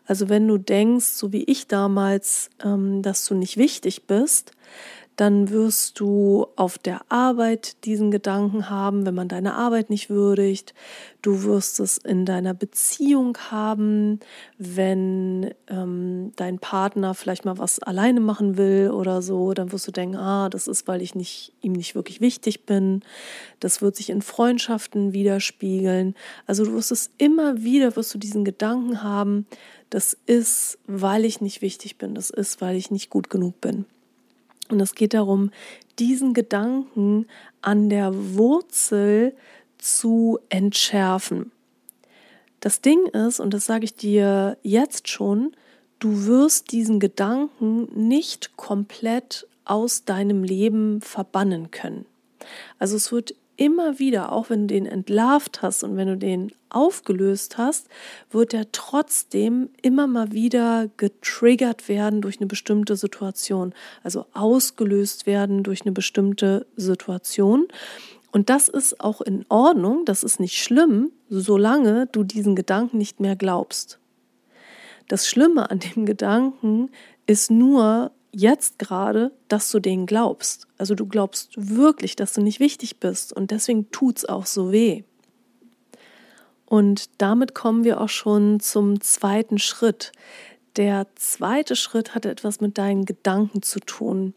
Also 0.07 0.29
wenn 0.29 0.47
du 0.47 0.59
denkst, 0.59 1.07
so 1.07 1.33
wie 1.33 1.45
ich 1.45 1.67
damals, 1.67 2.51
ähm, 2.63 3.03
dass 3.03 3.27
du 3.27 3.35
nicht 3.35 3.57
wichtig 3.57 4.07
bist, 4.07 4.53
dann 5.17 5.51
wirst 5.51 6.01
du 6.01 6.47
auf 6.57 6.77
der 6.79 7.01
Arbeit 7.09 7.85
diesen 7.85 8.11
Gedanken 8.11 8.69
haben, 8.69 9.07
wenn 9.07 9.15
man 9.15 9.29
deine 9.29 9.55
Arbeit 9.55 9.89
nicht 9.89 10.11
würdigt. 10.11 10.75
Du 11.23 11.45
wirst 11.45 11.79
es 11.79 11.99
in 11.99 12.27
deiner 12.27 12.53
Beziehung 12.53 13.39
haben, 13.51 14.19
wenn 14.59 15.55
ähm, 15.69 16.33
dein 16.37 16.59
Partner 16.59 17.15
vielleicht 17.15 17.45
mal 17.45 17.59
was 17.59 17.79
alleine 17.79 18.21
machen 18.21 18.57
will 18.57 18.91
oder 18.91 19.23
so. 19.23 19.55
Dann 19.55 19.71
wirst 19.71 19.87
du 19.87 19.93
denken, 19.93 20.17
ah, 20.17 20.49
das 20.49 20.67
ist, 20.67 20.89
weil 20.89 21.01
ich 21.01 21.15
nicht, 21.15 21.53
ihm 21.61 21.73
nicht 21.73 21.95
wirklich 21.95 22.21
wichtig 22.21 22.67
bin. 22.67 23.03
Das 23.61 23.83
wird 23.83 23.95
sich 23.95 24.11
in 24.11 24.21
Freundschaften 24.21 25.13
widerspiegeln. 25.13 26.15
Also 26.47 26.65
du 26.65 26.75
wirst 26.75 26.91
es 26.91 27.11
immer 27.19 27.63
wieder, 27.63 27.95
wirst 27.95 28.13
du 28.15 28.19
diesen 28.19 28.45
Gedanken 28.45 29.03
haben, 29.03 29.47
das 29.91 30.17
ist, 30.27 30.79
weil 30.89 31.25
ich 31.25 31.41
nicht 31.41 31.63
wichtig 31.63 31.99
bin. 31.99 32.17
Das 32.17 32.31
ist, 32.31 32.61
weil 32.61 32.75
ich 32.77 32.91
nicht 32.91 33.11
gut 33.11 33.31
genug 33.31 33.61
bin. 33.61 33.87
Und 34.69 34.81
es 34.81 34.95
geht 34.95 35.15
darum, 35.15 35.51
diesen 35.99 36.35
Gedanken 36.35 37.27
an 37.61 37.89
der 37.89 38.13
Wurzel 38.35 39.35
zu 39.79 40.39
entschärfen. 40.49 41.53
Das 42.61 42.81
Ding 42.81 43.07
ist, 43.07 43.41
und 43.41 43.53
das 43.53 43.67
sage 43.67 43.85
ich 43.85 43.95
dir 43.95 44.57
jetzt 44.63 45.09
schon, 45.09 45.55
du 45.99 46.25
wirst 46.27 46.73
diesen 46.73 46.99
Gedanken 46.99 47.89
nicht 48.09 48.57
komplett 48.57 49.47
aus 49.65 50.05
deinem 50.05 50.45
Leben 50.45 51.01
verbannen 51.01 51.71
können. 51.71 52.07
Also 52.79 52.97
es 52.97 53.13
wird 53.13 53.35
immer 53.57 53.99
wieder, 53.99 54.33
auch 54.33 54.51
wenn 54.51 54.67
du 54.67 54.75
den 54.75 54.87
entlarvt 54.87 55.63
hast 55.63 55.85
und 55.85 55.97
wenn 55.97 56.09
du 56.09 56.17
den 56.17 56.53
aufgelöst 56.69 57.57
hast, 57.59 57.89
wird 58.31 58.53
er 58.53 58.71
trotzdem 58.73 59.71
immer 59.83 60.07
mal 60.07 60.33
wieder 60.33 60.89
getriggert 60.97 61.89
werden 61.89 62.21
durch 62.21 62.39
eine 62.39 62.47
bestimmte 62.47 62.97
Situation, 62.97 63.75
also 64.03 64.27
ausgelöst 64.33 65.27
werden 65.27 65.63
durch 65.63 65.83
eine 65.83 65.93
bestimmte 65.93 66.67
Situation. 66.77 67.69
Und 68.33 68.51
das 68.51 68.69
ist 68.69 69.01
auch 69.01 69.21
in 69.21 69.47
Ordnung, 69.49 70.05
das 70.05 70.25
ist 70.25 70.41
nicht 70.41 70.59
schlimm, 70.59 71.13
solange 71.29 72.07
du 72.09 72.25
diesen 72.25 72.57
Gedanken 72.57 72.99
nicht 72.99 73.21
mehr 73.21 73.37
glaubst. 73.37 74.01
Das 75.09 75.29
Schlimme 75.29 75.71
an 75.71 75.79
dem 75.79 76.05
Gedanken 76.07 76.91
ist 77.27 77.51
nur, 77.51 78.11
jetzt 78.35 78.79
gerade, 78.79 79.33
dass 79.49 79.71
du 79.71 79.81
den 79.81 80.07
glaubst. 80.07 80.67
Also 80.79 80.95
du 80.95 81.07
glaubst 81.07 81.53
wirklich, 81.57 82.17
dass 82.17 82.33
du 82.35 82.43
nicht 82.43 82.61
wichtig 82.61 83.01
bist 83.01 83.33
und 83.33 83.51
deswegen 83.51 83.91
tut 83.91 84.19
es 84.19 84.29
auch 84.29 84.47
so 84.47 84.73
weh. 84.73 85.05
Und 86.67 87.11
damit 87.19 87.55
kommen 87.55 87.85
wir 87.85 88.01
auch 88.01 88.09
schon 88.09 88.61
zum 88.61 89.01
zweiten 89.01 89.59
Schritt. 89.59 90.13
Der 90.77 91.07
zweite 91.15 91.77
Schritt 91.77 92.15
hat 92.15 92.27
etwas 92.27 92.61
mit 92.61 92.79
deinen 92.79 93.05
Gedanken 93.05 93.63
zu 93.63 93.79
tun. 93.81 94.35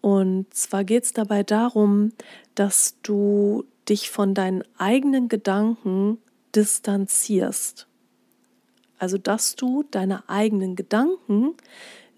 Und 0.00 0.52
zwar 0.52 0.84
geht 0.84 1.04
es 1.04 1.12
dabei 1.12 1.42
darum, 1.42 2.12
dass 2.54 2.96
du 3.02 3.64
dich 3.88 4.10
von 4.10 4.34
deinen 4.34 4.64
eigenen 4.76 5.28
Gedanken 5.28 6.18
distanzierst. 6.54 7.86
Also 8.98 9.18
dass 9.18 9.54
du 9.54 9.84
deine 9.90 10.28
eigenen 10.28 10.74
Gedanken 10.74 11.54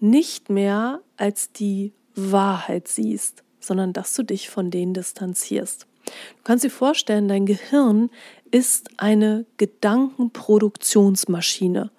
nicht 0.01 0.49
mehr 0.49 0.99
als 1.15 1.51
die 1.51 1.93
Wahrheit 2.15 2.87
siehst, 2.87 3.43
sondern 3.59 3.93
dass 3.93 4.15
du 4.15 4.23
dich 4.23 4.49
von 4.49 4.71
denen 4.71 4.93
distanzierst. 4.93 5.85
Du 6.05 6.11
kannst 6.43 6.63
dir 6.63 6.71
vorstellen, 6.71 7.27
dein 7.27 7.45
Gehirn 7.45 8.09
ist 8.49 8.89
eine 8.97 9.45
Gedankenproduktionsmaschine. 9.57 11.91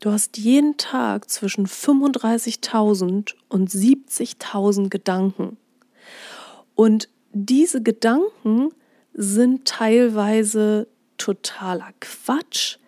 Du 0.00 0.10
hast 0.10 0.38
jeden 0.38 0.78
Tag 0.78 1.28
zwischen 1.30 1.66
35.000 1.68 3.34
und 3.48 3.70
70.000 3.70 4.88
Gedanken. 4.88 5.58
Und 6.74 7.08
diese 7.32 7.82
Gedanken 7.82 8.70
sind 9.14 9.68
teilweise 9.68 10.88
totaler 11.18 11.92
Quatsch, 12.00 12.78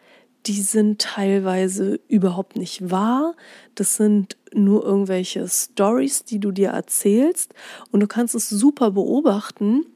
die 0.46 0.61
sind 0.61 1.00
teilweise 1.00 2.00
überhaupt 2.09 2.57
nicht 2.57 2.90
wahr. 2.90 3.35
Das 3.74 3.96
sind 3.96 4.37
nur 4.52 4.85
irgendwelche 4.85 5.48
Stories, 5.48 6.24
die 6.24 6.38
du 6.38 6.50
dir 6.50 6.70
erzählst. 6.70 7.54
Und 7.90 8.00
du 8.00 8.07
kannst 8.07 8.35
es 8.35 8.48
super 8.48 8.90
beobachten, 8.90 9.87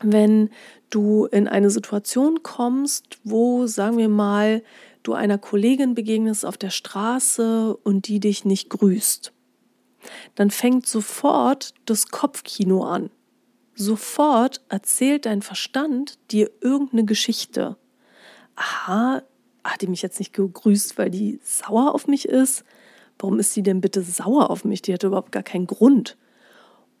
wenn 0.00 0.50
du 0.90 1.26
in 1.26 1.46
eine 1.46 1.70
Situation 1.70 2.42
kommst, 2.42 3.18
wo, 3.24 3.66
sagen 3.66 3.98
wir 3.98 4.08
mal, 4.08 4.62
du 5.02 5.12
einer 5.12 5.38
Kollegin 5.38 5.94
begegnest 5.94 6.46
auf 6.46 6.56
der 6.56 6.70
Straße 6.70 7.76
und 7.76 8.08
die 8.08 8.20
dich 8.20 8.44
nicht 8.44 8.70
grüßt. 8.70 9.32
Dann 10.34 10.50
fängt 10.50 10.86
sofort 10.86 11.74
das 11.86 12.08
Kopfkino 12.08 12.84
an. 12.84 13.10
Sofort 13.74 14.62
erzählt 14.68 15.26
dein 15.26 15.42
Verstand 15.42 16.18
dir 16.30 16.50
irgendeine 16.60 17.04
Geschichte. 17.04 17.76
Aha, 18.54 19.22
hat 19.64 19.82
die 19.82 19.86
mich 19.86 20.02
jetzt 20.02 20.18
nicht 20.18 20.32
gegrüßt, 20.32 20.98
weil 20.98 21.10
die 21.10 21.38
sauer 21.42 21.94
auf 21.94 22.06
mich 22.06 22.26
ist? 22.26 22.64
Warum 23.18 23.38
ist 23.38 23.52
sie 23.52 23.62
denn 23.62 23.80
bitte 23.80 24.02
sauer 24.02 24.50
auf 24.50 24.64
mich? 24.64 24.82
Die 24.82 24.92
hatte 24.92 25.06
überhaupt 25.06 25.32
gar 25.32 25.42
keinen 25.42 25.66
Grund. 25.66 26.16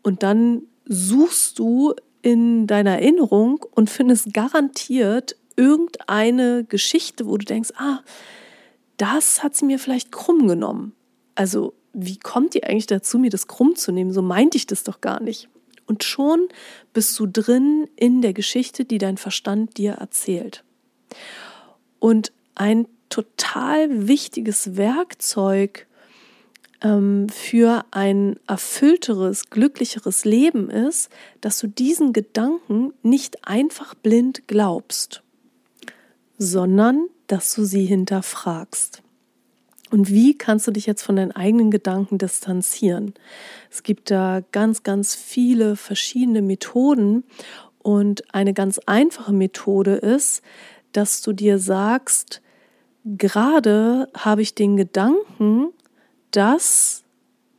Und 0.02 0.22
dann 0.22 0.62
suchst 0.86 1.58
du 1.58 1.94
in 2.22 2.66
deiner 2.66 2.92
Erinnerung 2.92 3.64
und 3.72 3.90
findest 3.90 4.32
garantiert 4.32 5.36
irgendeine 5.56 6.64
Geschichte, 6.64 7.26
wo 7.26 7.36
du 7.36 7.44
denkst, 7.44 7.70
ah, 7.76 8.00
das 8.96 9.42
hat 9.42 9.56
sie 9.56 9.64
mir 9.64 9.78
vielleicht 9.78 10.12
krumm 10.12 10.46
genommen. 10.46 10.94
Also, 11.34 11.74
wie 11.92 12.18
kommt 12.18 12.54
die 12.54 12.64
eigentlich 12.64 12.86
dazu, 12.86 13.18
mir 13.18 13.30
das 13.30 13.48
krumm 13.48 13.74
zu 13.74 13.92
nehmen? 13.92 14.12
So 14.12 14.22
meinte 14.22 14.56
ich 14.56 14.66
das 14.66 14.84
doch 14.84 15.00
gar 15.00 15.20
nicht. 15.20 15.48
Und 15.86 16.04
schon 16.04 16.48
bist 16.92 17.18
du 17.18 17.26
drin 17.26 17.88
in 17.96 18.22
der 18.22 18.32
Geschichte, 18.32 18.84
die 18.84 18.98
dein 18.98 19.18
Verstand 19.18 19.76
dir 19.76 19.92
erzählt. 19.94 20.64
Und 21.98 22.32
ein 22.54 22.86
total 23.08 24.08
wichtiges 24.08 24.76
Werkzeug 24.76 25.86
ähm, 26.82 27.28
für 27.28 27.84
ein 27.90 28.38
erfüllteres, 28.46 29.50
glücklicheres 29.50 30.24
Leben 30.24 30.70
ist, 30.70 31.10
dass 31.40 31.58
du 31.58 31.66
diesen 31.66 32.12
Gedanken 32.12 32.92
nicht 33.02 33.46
einfach 33.46 33.94
blind 33.94 34.48
glaubst, 34.48 35.22
sondern 36.38 37.06
dass 37.26 37.54
du 37.54 37.64
sie 37.64 37.84
hinterfragst. 37.84 39.02
Und 39.90 40.10
wie 40.10 40.36
kannst 40.36 40.66
du 40.66 40.70
dich 40.70 40.86
jetzt 40.86 41.02
von 41.02 41.16
deinen 41.16 41.32
eigenen 41.32 41.70
Gedanken 41.70 42.16
distanzieren? 42.16 43.12
Es 43.70 43.82
gibt 43.82 44.10
da 44.10 44.42
ganz, 44.50 44.82
ganz 44.82 45.14
viele 45.14 45.76
verschiedene 45.76 46.40
Methoden. 46.40 47.24
Und 47.78 48.34
eine 48.34 48.54
ganz 48.54 48.78
einfache 48.86 49.32
Methode 49.32 49.96
ist, 49.96 50.42
dass 50.92 51.20
du 51.20 51.32
dir 51.32 51.58
sagst, 51.58 52.41
gerade 53.04 54.08
habe 54.16 54.42
ich 54.42 54.54
den 54.54 54.76
Gedanken, 54.76 55.68
dass 56.30 57.02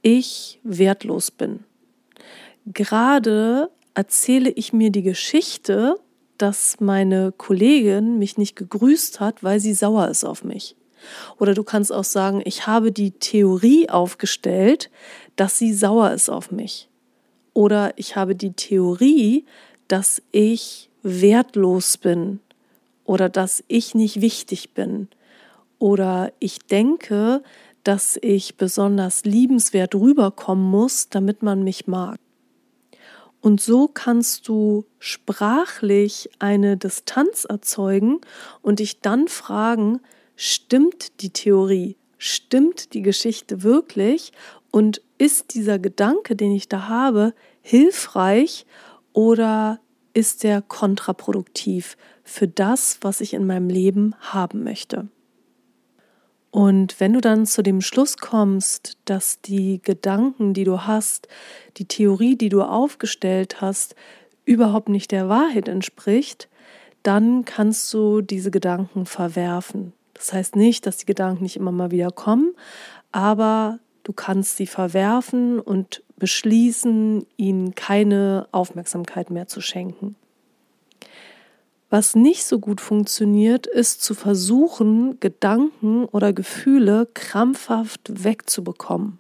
ich 0.01 0.59
wertlos 0.63 1.31
bin. 1.31 1.63
Gerade 2.65 3.69
erzähle 3.93 4.49
ich 4.49 4.73
mir 4.73 4.91
die 4.91 5.03
Geschichte, 5.03 5.95
dass 6.37 6.79
meine 6.79 7.31
Kollegin 7.31 8.17
mich 8.17 8.37
nicht 8.37 8.55
gegrüßt 8.55 9.19
hat, 9.19 9.43
weil 9.43 9.59
sie 9.59 9.73
sauer 9.73 10.07
ist 10.07 10.23
auf 10.23 10.43
mich. 10.43 10.75
Oder 11.37 11.53
du 11.53 11.63
kannst 11.63 11.91
auch 11.91 12.03
sagen, 12.03 12.41
ich 12.45 12.65
habe 12.65 12.91
die 12.91 13.11
Theorie 13.11 13.89
aufgestellt, 13.89 14.89
dass 15.35 15.57
sie 15.57 15.73
sauer 15.73 16.11
ist 16.11 16.29
auf 16.29 16.51
mich. 16.51 16.89
Oder 17.53 17.93
ich 17.97 18.15
habe 18.15 18.35
die 18.35 18.53
Theorie, 18.53 19.45
dass 19.87 20.21
ich 20.31 20.89
wertlos 21.03 21.97
bin 21.97 22.39
oder 23.03 23.29
dass 23.29 23.63
ich 23.67 23.93
nicht 23.95 24.21
wichtig 24.21 24.73
bin. 24.73 25.09
Oder 25.83 26.31
ich 26.39 26.59
denke, 26.59 27.43
dass 27.83 28.17
ich 28.21 28.55
besonders 28.55 29.25
liebenswert 29.25 29.93
rüberkommen 29.93 30.63
muss, 30.63 31.09
damit 31.09 31.43
man 31.43 31.65
mich 31.65 31.87
mag. 31.87 32.15
Und 33.41 33.59
so 33.59 33.89
kannst 33.89 34.47
du 34.47 34.85
sprachlich 34.99 36.29
eine 36.39 36.77
Distanz 36.77 37.43
erzeugen 37.43 38.21
und 38.61 38.79
dich 38.79 39.01
dann 39.01 39.27
fragen, 39.27 39.99
stimmt 40.37 41.21
die 41.21 41.31
Theorie, 41.31 41.97
stimmt 42.17 42.93
die 42.93 43.01
Geschichte 43.01 43.61
wirklich 43.61 44.31
und 44.71 45.01
ist 45.17 45.53
dieser 45.53 45.79
Gedanke, 45.79 46.37
den 46.37 46.53
ich 46.53 46.69
da 46.69 46.87
habe, 46.87 47.33
hilfreich 47.61 48.65
oder 49.11 49.81
ist 50.13 50.45
der 50.45 50.61
kontraproduktiv 50.61 51.97
für 52.23 52.47
das, 52.47 52.99
was 53.01 53.19
ich 53.19 53.33
in 53.33 53.45
meinem 53.45 53.67
Leben 53.67 54.15
haben 54.21 54.63
möchte? 54.63 55.09
Und 56.53 56.99
wenn 56.99 57.13
du 57.13 57.19
dann 57.19 57.47
zu 57.47 57.63
dem 57.63 57.81
Schluss 57.81 58.17
kommst, 58.17 58.99
dass 59.05 59.41
die 59.41 59.81
Gedanken, 59.81 60.53
die 60.53 60.65
du 60.65 60.81
hast, 60.81 61.27
die 61.77 61.85
Theorie, 61.85 62.35
die 62.35 62.49
du 62.49 62.61
aufgestellt 62.61 63.59
hast, 63.59 63.95
überhaupt 64.45 64.87
nicht 64.87 65.09
der 65.11 65.27
Wahrheit 65.29 65.67
entspricht, 65.67 66.49
dann 67.01 67.43
kannst 67.43 67.91
du 67.91 68.21
diese 68.21 68.51
Gedanken 68.51 69.07
verwerfen. 69.07 69.93
Das 70.13 70.31
heißt 70.31 70.55
nicht, 70.55 70.85
dass 70.85 70.97
die 70.97 71.07
Gedanken 71.07 71.41
nicht 71.41 71.55
immer 71.55 71.71
mal 71.71 71.89
wieder 71.89 72.11
kommen, 72.11 72.53
aber 73.11 73.79
du 74.03 74.13
kannst 74.13 74.57
sie 74.57 74.67
verwerfen 74.67 75.59
und 75.59 76.03
beschließen, 76.17 77.25
ihnen 77.35 77.73
keine 77.73 78.47
Aufmerksamkeit 78.51 79.31
mehr 79.31 79.47
zu 79.47 79.59
schenken. 79.59 80.15
Was 81.93 82.15
nicht 82.15 82.43
so 82.45 82.57
gut 82.57 82.81
funktioniert, 82.81 83.67
ist 83.67 84.01
zu 84.01 84.15
versuchen, 84.15 85.19
Gedanken 85.19 86.05
oder 86.05 86.33
Gefühle 86.33 87.07
krampfhaft 87.13 88.23
wegzubekommen. 88.23 89.19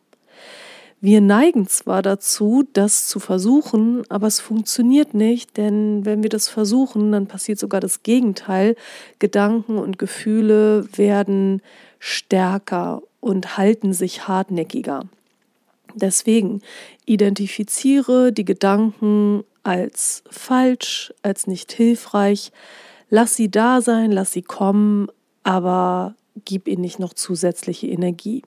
Wir 0.99 1.21
neigen 1.21 1.67
zwar 1.67 2.01
dazu, 2.01 2.63
das 2.73 3.05
zu 3.05 3.19
versuchen, 3.19 4.01
aber 4.09 4.25
es 4.25 4.39
funktioniert 4.39 5.13
nicht, 5.13 5.55
denn 5.55 6.03
wenn 6.03 6.23
wir 6.23 6.31
das 6.31 6.47
versuchen, 6.47 7.11
dann 7.11 7.27
passiert 7.27 7.59
sogar 7.59 7.79
das 7.79 8.01
Gegenteil. 8.01 8.75
Gedanken 9.19 9.77
und 9.77 9.99
Gefühle 9.99 10.87
werden 10.95 11.61
stärker 11.99 13.03
und 13.19 13.55
halten 13.55 13.93
sich 13.93 14.27
hartnäckiger. 14.27 15.03
Deswegen 15.93 16.63
identifiziere 17.05 18.33
die 18.33 18.45
Gedanken 18.45 19.43
als 19.63 20.23
falsch, 20.29 21.13
als 21.21 21.47
nicht 21.47 21.71
hilfreich. 21.71 22.51
Lass 23.09 23.35
sie 23.35 23.49
da 23.49 23.81
sein, 23.81 24.11
lass 24.11 24.31
sie 24.31 24.41
kommen, 24.41 25.07
aber 25.43 26.15
gib 26.45 26.67
ihnen 26.67 26.81
nicht 26.81 26.99
noch 26.99 27.13
zusätzliche 27.13 27.87
Energie. 27.87 28.43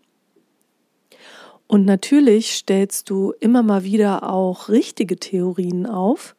Und 1.68 1.84
natürlich 1.84 2.52
stellst 2.52 3.10
du 3.10 3.32
immer 3.40 3.62
mal 3.62 3.82
wieder 3.82 4.30
auch 4.30 4.68
richtige 4.68 5.16
Theorien 5.16 5.86
auf. 5.86 6.36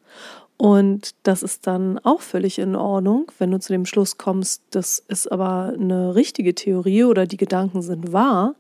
Und 0.57 1.13
das 1.23 1.43
ist 1.43 1.67
dann 1.67 1.99
auch 1.99 2.21
völlig 2.21 2.57
in 2.57 2.75
Ordnung, 2.75 3.31
wenn 3.37 3.51
du 3.51 3.59
zu 3.59 3.73
dem 3.73 3.85
Schluss 3.85 4.17
kommst, 4.17 4.63
das 4.71 4.97
ist 5.07 5.31
aber 5.31 5.73
eine 5.77 6.15
richtige 6.15 6.55
Theorie 6.55 7.03
oder 7.03 7.27
die 7.27 7.37
Gedanken 7.37 7.83
sind 7.83 8.11
wahr. 8.11 8.55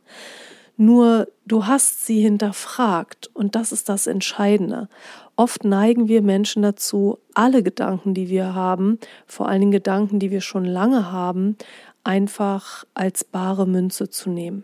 Nur 0.75 1.27
du 1.47 1.65
hast 1.65 2.05
sie 2.05 2.21
hinterfragt 2.21 3.31
und 3.33 3.55
das 3.55 3.71
ist 3.71 3.89
das 3.89 4.05
Entscheidende. 4.05 4.89
Oft 5.37 5.63
neigen 5.63 6.07
wir 6.07 6.23
Menschen 6.23 6.63
dazu, 6.63 7.19
alle 7.35 7.61
Gedanken, 7.61 8.15
die 8.15 8.27
wir 8.27 8.55
haben, 8.55 8.99
vor 9.27 9.47
allen 9.47 9.61
Dingen 9.61 9.71
Gedanken, 9.71 10.17
die 10.17 10.31
wir 10.31 10.41
schon 10.41 10.65
lange 10.65 11.11
haben, 11.11 11.55
einfach 12.03 12.85
als 12.95 13.23
bare 13.23 13.67
Münze 13.67 14.09
zu 14.09 14.31
nehmen. 14.31 14.63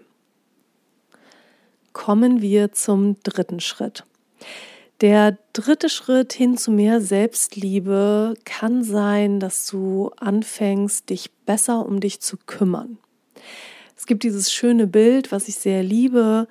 Kommen 1.94 2.42
wir 2.42 2.72
zum 2.72 3.18
dritten 3.22 3.60
Schritt. 3.60 4.04
Der 5.02 5.38
dritte 5.54 5.90
Schritt 5.90 6.34
hin 6.34 6.58
zu 6.58 6.72
mehr 6.72 7.02
Selbstliebe 7.02 8.34
kann 8.44 8.84
sein, 8.84 9.40
dass 9.40 9.68
du 9.68 10.10
anfängst, 10.18 11.10
dich 11.12 11.30
besser 11.46 11.86
um 11.86 12.00
dich 12.00 12.20
zu 12.20 12.36
kümmern. 12.48 12.98
Es 13.96 14.08
gibt 14.08 14.24
dieses 14.24 14.52
schöne 14.52 14.88
Bild, 14.88 15.32
was 15.32 15.48
ich 15.48 15.56
sehr 15.58 15.84
liebe, 15.84 16.48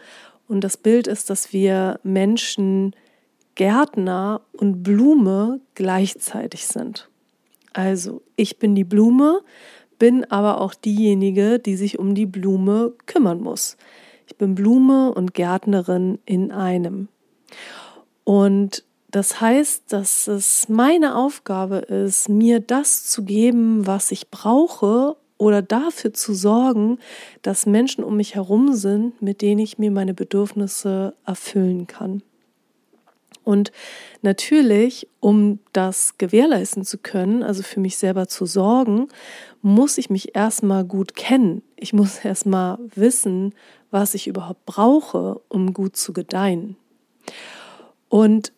und 0.46 0.61
das 0.62 0.76
Bild 0.76 1.06
ist, 1.06 1.30
dass 1.30 1.52
wir 1.52 1.98
Menschen 2.02 2.94
Gärtner 3.54 4.40
und 4.52 4.82
Blume 4.82 5.60
gleichzeitig 5.74 6.66
sind. 6.66 7.08
Also 7.72 8.22
ich 8.36 8.58
bin 8.58 8.74
die 8.74 8.84
Blume, 8.84 9.40
bin 9.98 10.24
aber 10.30 10.60
auch 10.60 10.74
diejenige, 10.74 11.58
die 11.58 11.76
sich 11.76 11.98
um 11.98 12.14
die 12.14 12.26
Blume 12.26 12.92
kümmern 13.06 13.40
muss. 13.40 13.76
Ich 14.26 14.36
bin 14.36 14.54
Blume 14.54 15.12
und 15.12 15.34
Gärtnerin 15.34 16.18
in 16.24 16.52
einem. 16.52 17.08
Und 18.24 18.84
das 19.10 19.40
heißt, 19.40 19.92
dass 19.92 20.26
es 20.26 20.68
meine 20.68 21.16
Aufgabe 21.16 21.76
ist, 21.76 22.28
mir 22.28 22.60
das 22.60 23.04
zu 23.04 23.24
geben, 23.24 23.86
was 23.86 24.10
ich 24.10 24.30
brauche 24.30 25.16
oder 25.36 25.60
dafür 25.60 26.14
zu 26.14 26.34
sorgen, 26.34 26.98
dass 27.42 27.66
Menschen 27.66 28.04
um 28.04 28.16
mich 28.16 28.34
herum 28.34 28.72
sind, 28.72 29.20
mit 29.20 29.42
denen 29.42 29.60
ich 29.60 29.76
mir 29.76 29.90
meine 29.90 30.14
Bedürfnisse 30.14 31.14
erfüllen 31.26 31.86
kann. 31.86 32.22
Und 33.44 33.72
natürlich, 34.22 35.09
um 35.20 35.59
das 35.72 36.18
gewährleisten 36.18 36.85
zu 36.85 36.98
können, 36.98 37.42
also 37.42 37.62
für 37.62 37.81
mich 37.81 37.96
selber 37.96 38.28
zu 38.28 38.46
sorgen, 38.46 39.09
muss 39.62 39.98
ich 39.98 40.11
mich 40.11 40.35
erstmal 40.35 40.85
gut 40.85 41.14
kennen. 41.16 41.62
Ich 41.76 41.92
muss 41.92 42.24
erstmal 42.24 42.78
wissen, 42.94 43.55
was 43.90 44.14
ich 44.14 44.26
überhaupt 44.26 44.64
brauche, 44.66 45.40
um 45.48 45.74
gut 45.74 45.96
zu 45.96 46.12
gedeihen. 46.12 46.76
Und 48.09 48.52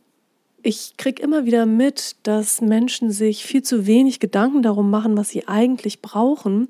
ich 0.63 0.97
kriege 0.97 1.23
immer 1.23 1.45
wieder 1.45 1.67
mit, 1.67 2.17
dass 2.23 2.61
Menschen 2.63 3.11
sich 3.11 3.45
viel 3.45 3.63
zu 3.63 3.87
wenig 3.87 4.19
Gedanken 4.19 4.63
darum 4.63 4.91
machen, 4.91 5.17
was 5.17 5.29
sie 5.29 5.47
eigentlich 5.47 6.01
brauchen. 6.01 6.69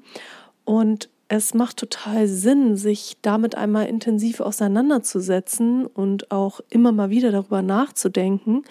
Und 0.65 1.09
es 1.29 1.55
macht 1.55 1.79
total 1.79 2.27
Sinn, 2.27 2.77
sich 2.77 3.17
damit 3.23 3.57
einmal 3.57 3.87
intensiv 3.87 4.41
auseinanderzusetzen 4.41 5.87
und 5.87 6.31
auch 6.31 6.61
immer 6.71 6.93
mal 6.93 7.11
wieder 7.11 7.33
darüber 7.33 7.63
nachzudenken. 7.63 8.65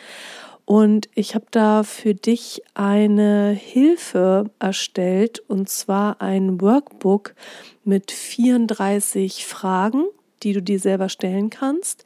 Und 0.66 1.10
ich 1.14 1.36
habe 1.36 1.46
da 1.52 1.84
für 1.84 2.14
dich 2.14 2.62
eine 2.74 3.52
Hilfe 3.52 4.50
erstellt, 4.60 5.44
und 5.48 5.68
zwar 5.68 6.22
ein 6.22 6.62
Workbook 6.62 7.36
mit 7.84 8.12
34 8.12 9.46
Fragen, 9.46 10.06
die 10.42 10.54
du 10.54 10.62
dir 10.62 10.80
selber 10.80 11.10
stellen 11.10 11.50
kannst, 11.50 12.06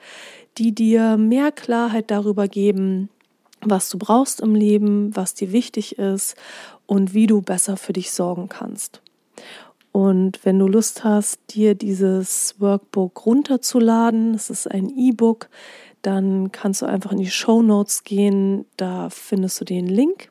die 0.57 0.73
dir 0.73 1.17
mehr 1.17 1.51
Klarheit 1.51 2.10
darüber 2.10 2.47
geben, 2.47 3.10
was 3.62 3.89
du 3.89 3.97
brauchst 3.97 4.41
im 4.41 4.55
Leben, 4.55 5.15
was 5.15 5.33
dir 5.33 5.51
wichtig 5.51 5.97
ist 5.99 6.36
und 6.86 7.13
wie 7.13 7.27
du 7.27 7.41
besser 7.41 7.77
für 7.77 7.93
dich 7.93 8.12
sorgen 8.12 8.49
kannst. 8.49 9.01
Und 9.97 10.39
wenn 10.43 10.60
du 10.60 10.67
Lust 10.67 11.03
hast, 11.03 11.39
dir 11.55 11.73
dieses 11.73 12.53
Workbook 12.60 13.25
runterzuladen, 13.25 14.36
es 14.36 14.51
ist 14.51 14.69
ein 14.69 14.95
E-Book, 14.95 15.49
dann 16.03 16.51
kannst 16.51 16.83
du 16.83 16.86
einfach 16.86 17.13
in 17.13 17.17
die 17.17 17.31
Show 17.31 17.63
Notes 17.63 18.03
gehen, 18.03 18.65
da 18.77 19.10
findest 19.10 19.60
du 19.60 19.65
den 19.65 19.88
Link. 19.88 20.29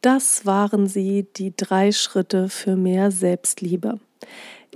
Das 0.00 0.46
waren 0.46 0.86
sie, 0.86 1.26
die 1.36 1.54
drei 1.54 1.92
Schritte 1.92 2.48
für 2.48 2.76
mehr 2.76 3.10
Selbstliebe. 3.10 4.00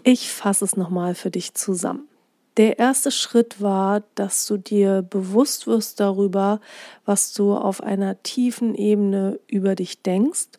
Ich 0.03 0.31
fasse 0.31 0.65
es 0.65 0.77
nochmal 0.77 1.15
für 1.15 1.31
dich 1.31 1.55
zusammen. 1.55 2.09
Der 2.57 2.79
erste 2.79 3.11
Schritt 3.11 3.61
war, 3.61 4.05
dass 4.15 4.47
du 4.47 4.57
dir 4.59 5.03
bewusst 5.03 5.67
wirst 5.67 5.99
darüber, 5.99 6.61
was 7.05 7.33
du 7.33 7.55
auf 7.55 7.83
einer 7.83 8.23
tiefen 8.23 8.75
Ebene 8.77 9.41
über 9.49 9.75
dich 9.75 10.03
denkst 10.03 10.51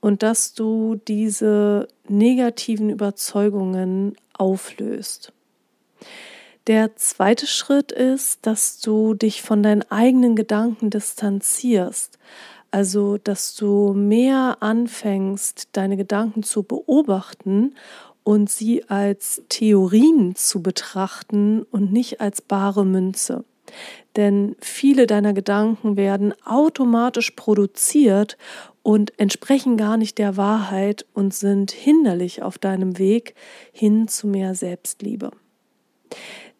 und 0.00 0.22
dass 0.24 0.54
du 0.54 0.96
diese 1.06 1.86
negativen 2.08 2.90
Überzeugungen 2.90 4.16
auflöst. 4.32 5.32
Der 6.66 6.96
zweite 6.96 7.46
Schritt 7.46 7.92
ist, 7.92 8.44
dass 8.44 8.80
du 8.80 9.14
dich 9.14 9.42
von 9.42 9.62
deinen 9.62 9.88
eigenen 9.88 10.34
Gedanken 10.34 10.90
distanzierst. 10.90 12.18
Also, 12.76 13.16
dass 13.16 13.54
du 13.54 13.94
mehr 13.94 14.58
anfängst, 14.60 15.70
deine 15.72 15.96
Gedanken 15.96 16.42
zu 16.42 16.62
beobachten 16.62 17.74
und 18.22 18.50
sie 18.50 18.86
als 18.90 19.42
Theorien 19.48 20.34
zu 20.34 20.62
betrachten 20.62 21.62
und 21.62 21.90
nicht 21.90 22.20
als 22.20 22.42
bare 22.42 22.84
Münze. 22.84 23.46
Denn 24.14 24.56
viele 24.60 25.06
deiner 25.06 25.32
Gedanken 25.32 25.96
werden 25.96 26.34
automatisch 26.44 27.30
produziert 27.30 28.36
und 28.82 29.18
entsprechen 29.18 29.78
gar 29.78 29.96
nicht 29.96 30.18
der 30.18 30.36
Wahrheit 30.36 31.06
und 31.14 31.32
sind 31.32 31.70
hinderlich 31.70 32.42
auf 32.42 32.58
deinem 32.58 32.98
Weg 32.98 33.34
hin 33.72 34.06
zu 34.06 34.26
mehr 34.26 34.54
Selbstliebe. 34.54 35.30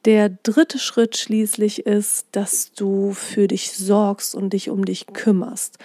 Der 0.06 0.28
dritte 0.28 0.78
Schritt 0.78 1.16
schließlich 1.16 1.84
ist, 1.84 2.28
dass 2.30 2.70
du 2.70 3.10
für 3.10 3.48
dich 3.48 3.72
sorgst 3.72 4.36
und 4.36 4.52
dich 4.52 4.70
um 4.70 4.84
dich 4.84 5.08
kümmerst. 5.08 5.78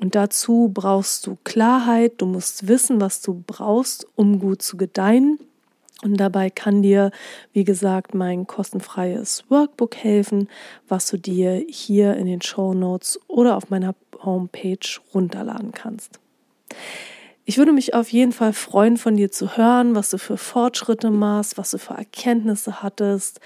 Und 0.00 0.14
dazu 0.14 0.70
brauchst 0.72 1.26
du 1.26 1.36
Klarheit, 1.42 2.12
du 2.18 2.26
musst 2.26 2.68
wissen, 2.68 3.00
was 3.00 3.22
du 3.22 3.42
brauchst, 3.44 4.06
um 4.14 4.38
gut 4.38 4.62
zu 4.62 4.76
gedeihen. 4.76 5.40
Und 6.04 6.18
dabei 6.18 6.48
kann 6.48 6.80
dir, 6.82 7.10
wie 7.52 7.64
gesagt, 7.64 8.14
mein 8.14 8.46
kostenfreies 8.46 9.42
Workbook 9.48 9.96
helfen, 9.96 10.48
was 10.86 11.08
du 11.10 11.16
dir 11.16 11.64
hier 11.68 12.16
in 12.16 12.26
den 12.26 12.42
Show 12.42 12.72
Notes 12.72 13.18
oder 13.26 13.56
auf 13.56 13.68
meiner 13.68 13.96
Homepage 14.22 14.78
runterladen 15.12 15.72
kannst. 15.72 16.20
Ich 17.48 17.58
würde 17.58 17.72
mich 17.72 17.94
auf 17.94 18.08
jeden 18.08 18.32
Fall 18.32 18.52
freuen, 18.52 18.96
von 18.96 19.16
dir 19.16 19.30
zu 19.30 19.56
hören, 19.56 19.94
was 19.94 20.10
du 20.10 20.18
für 20.18 20.36
Fortschritte 20.36 21.12
machst, 21.12 21.56
was 21.56 21.70
du 21.70 21.78
für 21.78 21.94
Erkenntnisse 21.94 22.82
hattest. 22.82 23.38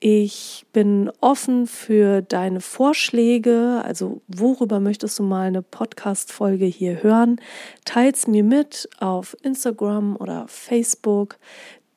Ich 0.00 0.64
bin 0.72 1.10
offen 1.20 1.66
für 1.66 2.22
deine 2.22 2.62
Vorschläge, 2.62 3.82
also 3.84 4.22
worüber 4.26 4.80
möchtest 4.80 5.18
du 5.18 5.22
mal 5.22 5.48
eine 5.48 5.60
Podcast-Folge 5.60 6.64
hier 6.64 7.02
hören? 7.02 7.38
Teils 7.84 8.26
mir 8.26 8.42
mit 8.42 8.88
auf 9.00 9.36
Instagram 9.42 10.16
oder 10.16 10.46
Facebook. 10.48 11.36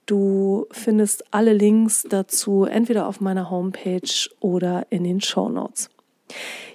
Du 0.08 0.65
findest 0.71 1.23
alle 1.34 1.54
Links 1.54 2.06
dazu 2.10 2.65
entweder 2.65 3.08
auf 3.08 3.21
meiner 3.21 3.49
Homepage 3.49 4.30
oder 4.41 4.88
in 4.89 5.06
den 5.06 5.21
Show 5.21 5.47
Notes. 5.47 5.89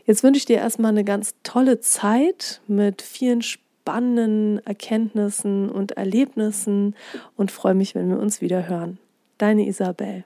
Jetzt 0.07 0.23
wünsche 0.23 0.39
ich 0.39 0.47
dir 0.47 0.57
erstmal 0.57 0.93
eine 0.93 1.05
ganz 1.05 1.35
tolle 1.43 1.81
Zeit 1.81 2.63
mit 2.67 3.03
vielen 3.03 3.43
spannenden 3.85 4.65
Erkenntnissen 4.65 5.69
und 5.69 5.93
Erlebnissen 5.93 6.97
und 7.37 7.51
freue 7.51 7.75
mich, 7.75 7.95
wenn 7.95 8.09
wir 8.09 8.19
uns 8.19 8.41
wieder 8.41 8.67
hören. 8.67 8.99
Deine 9.37 9.67
Isabel. 9.67 10.25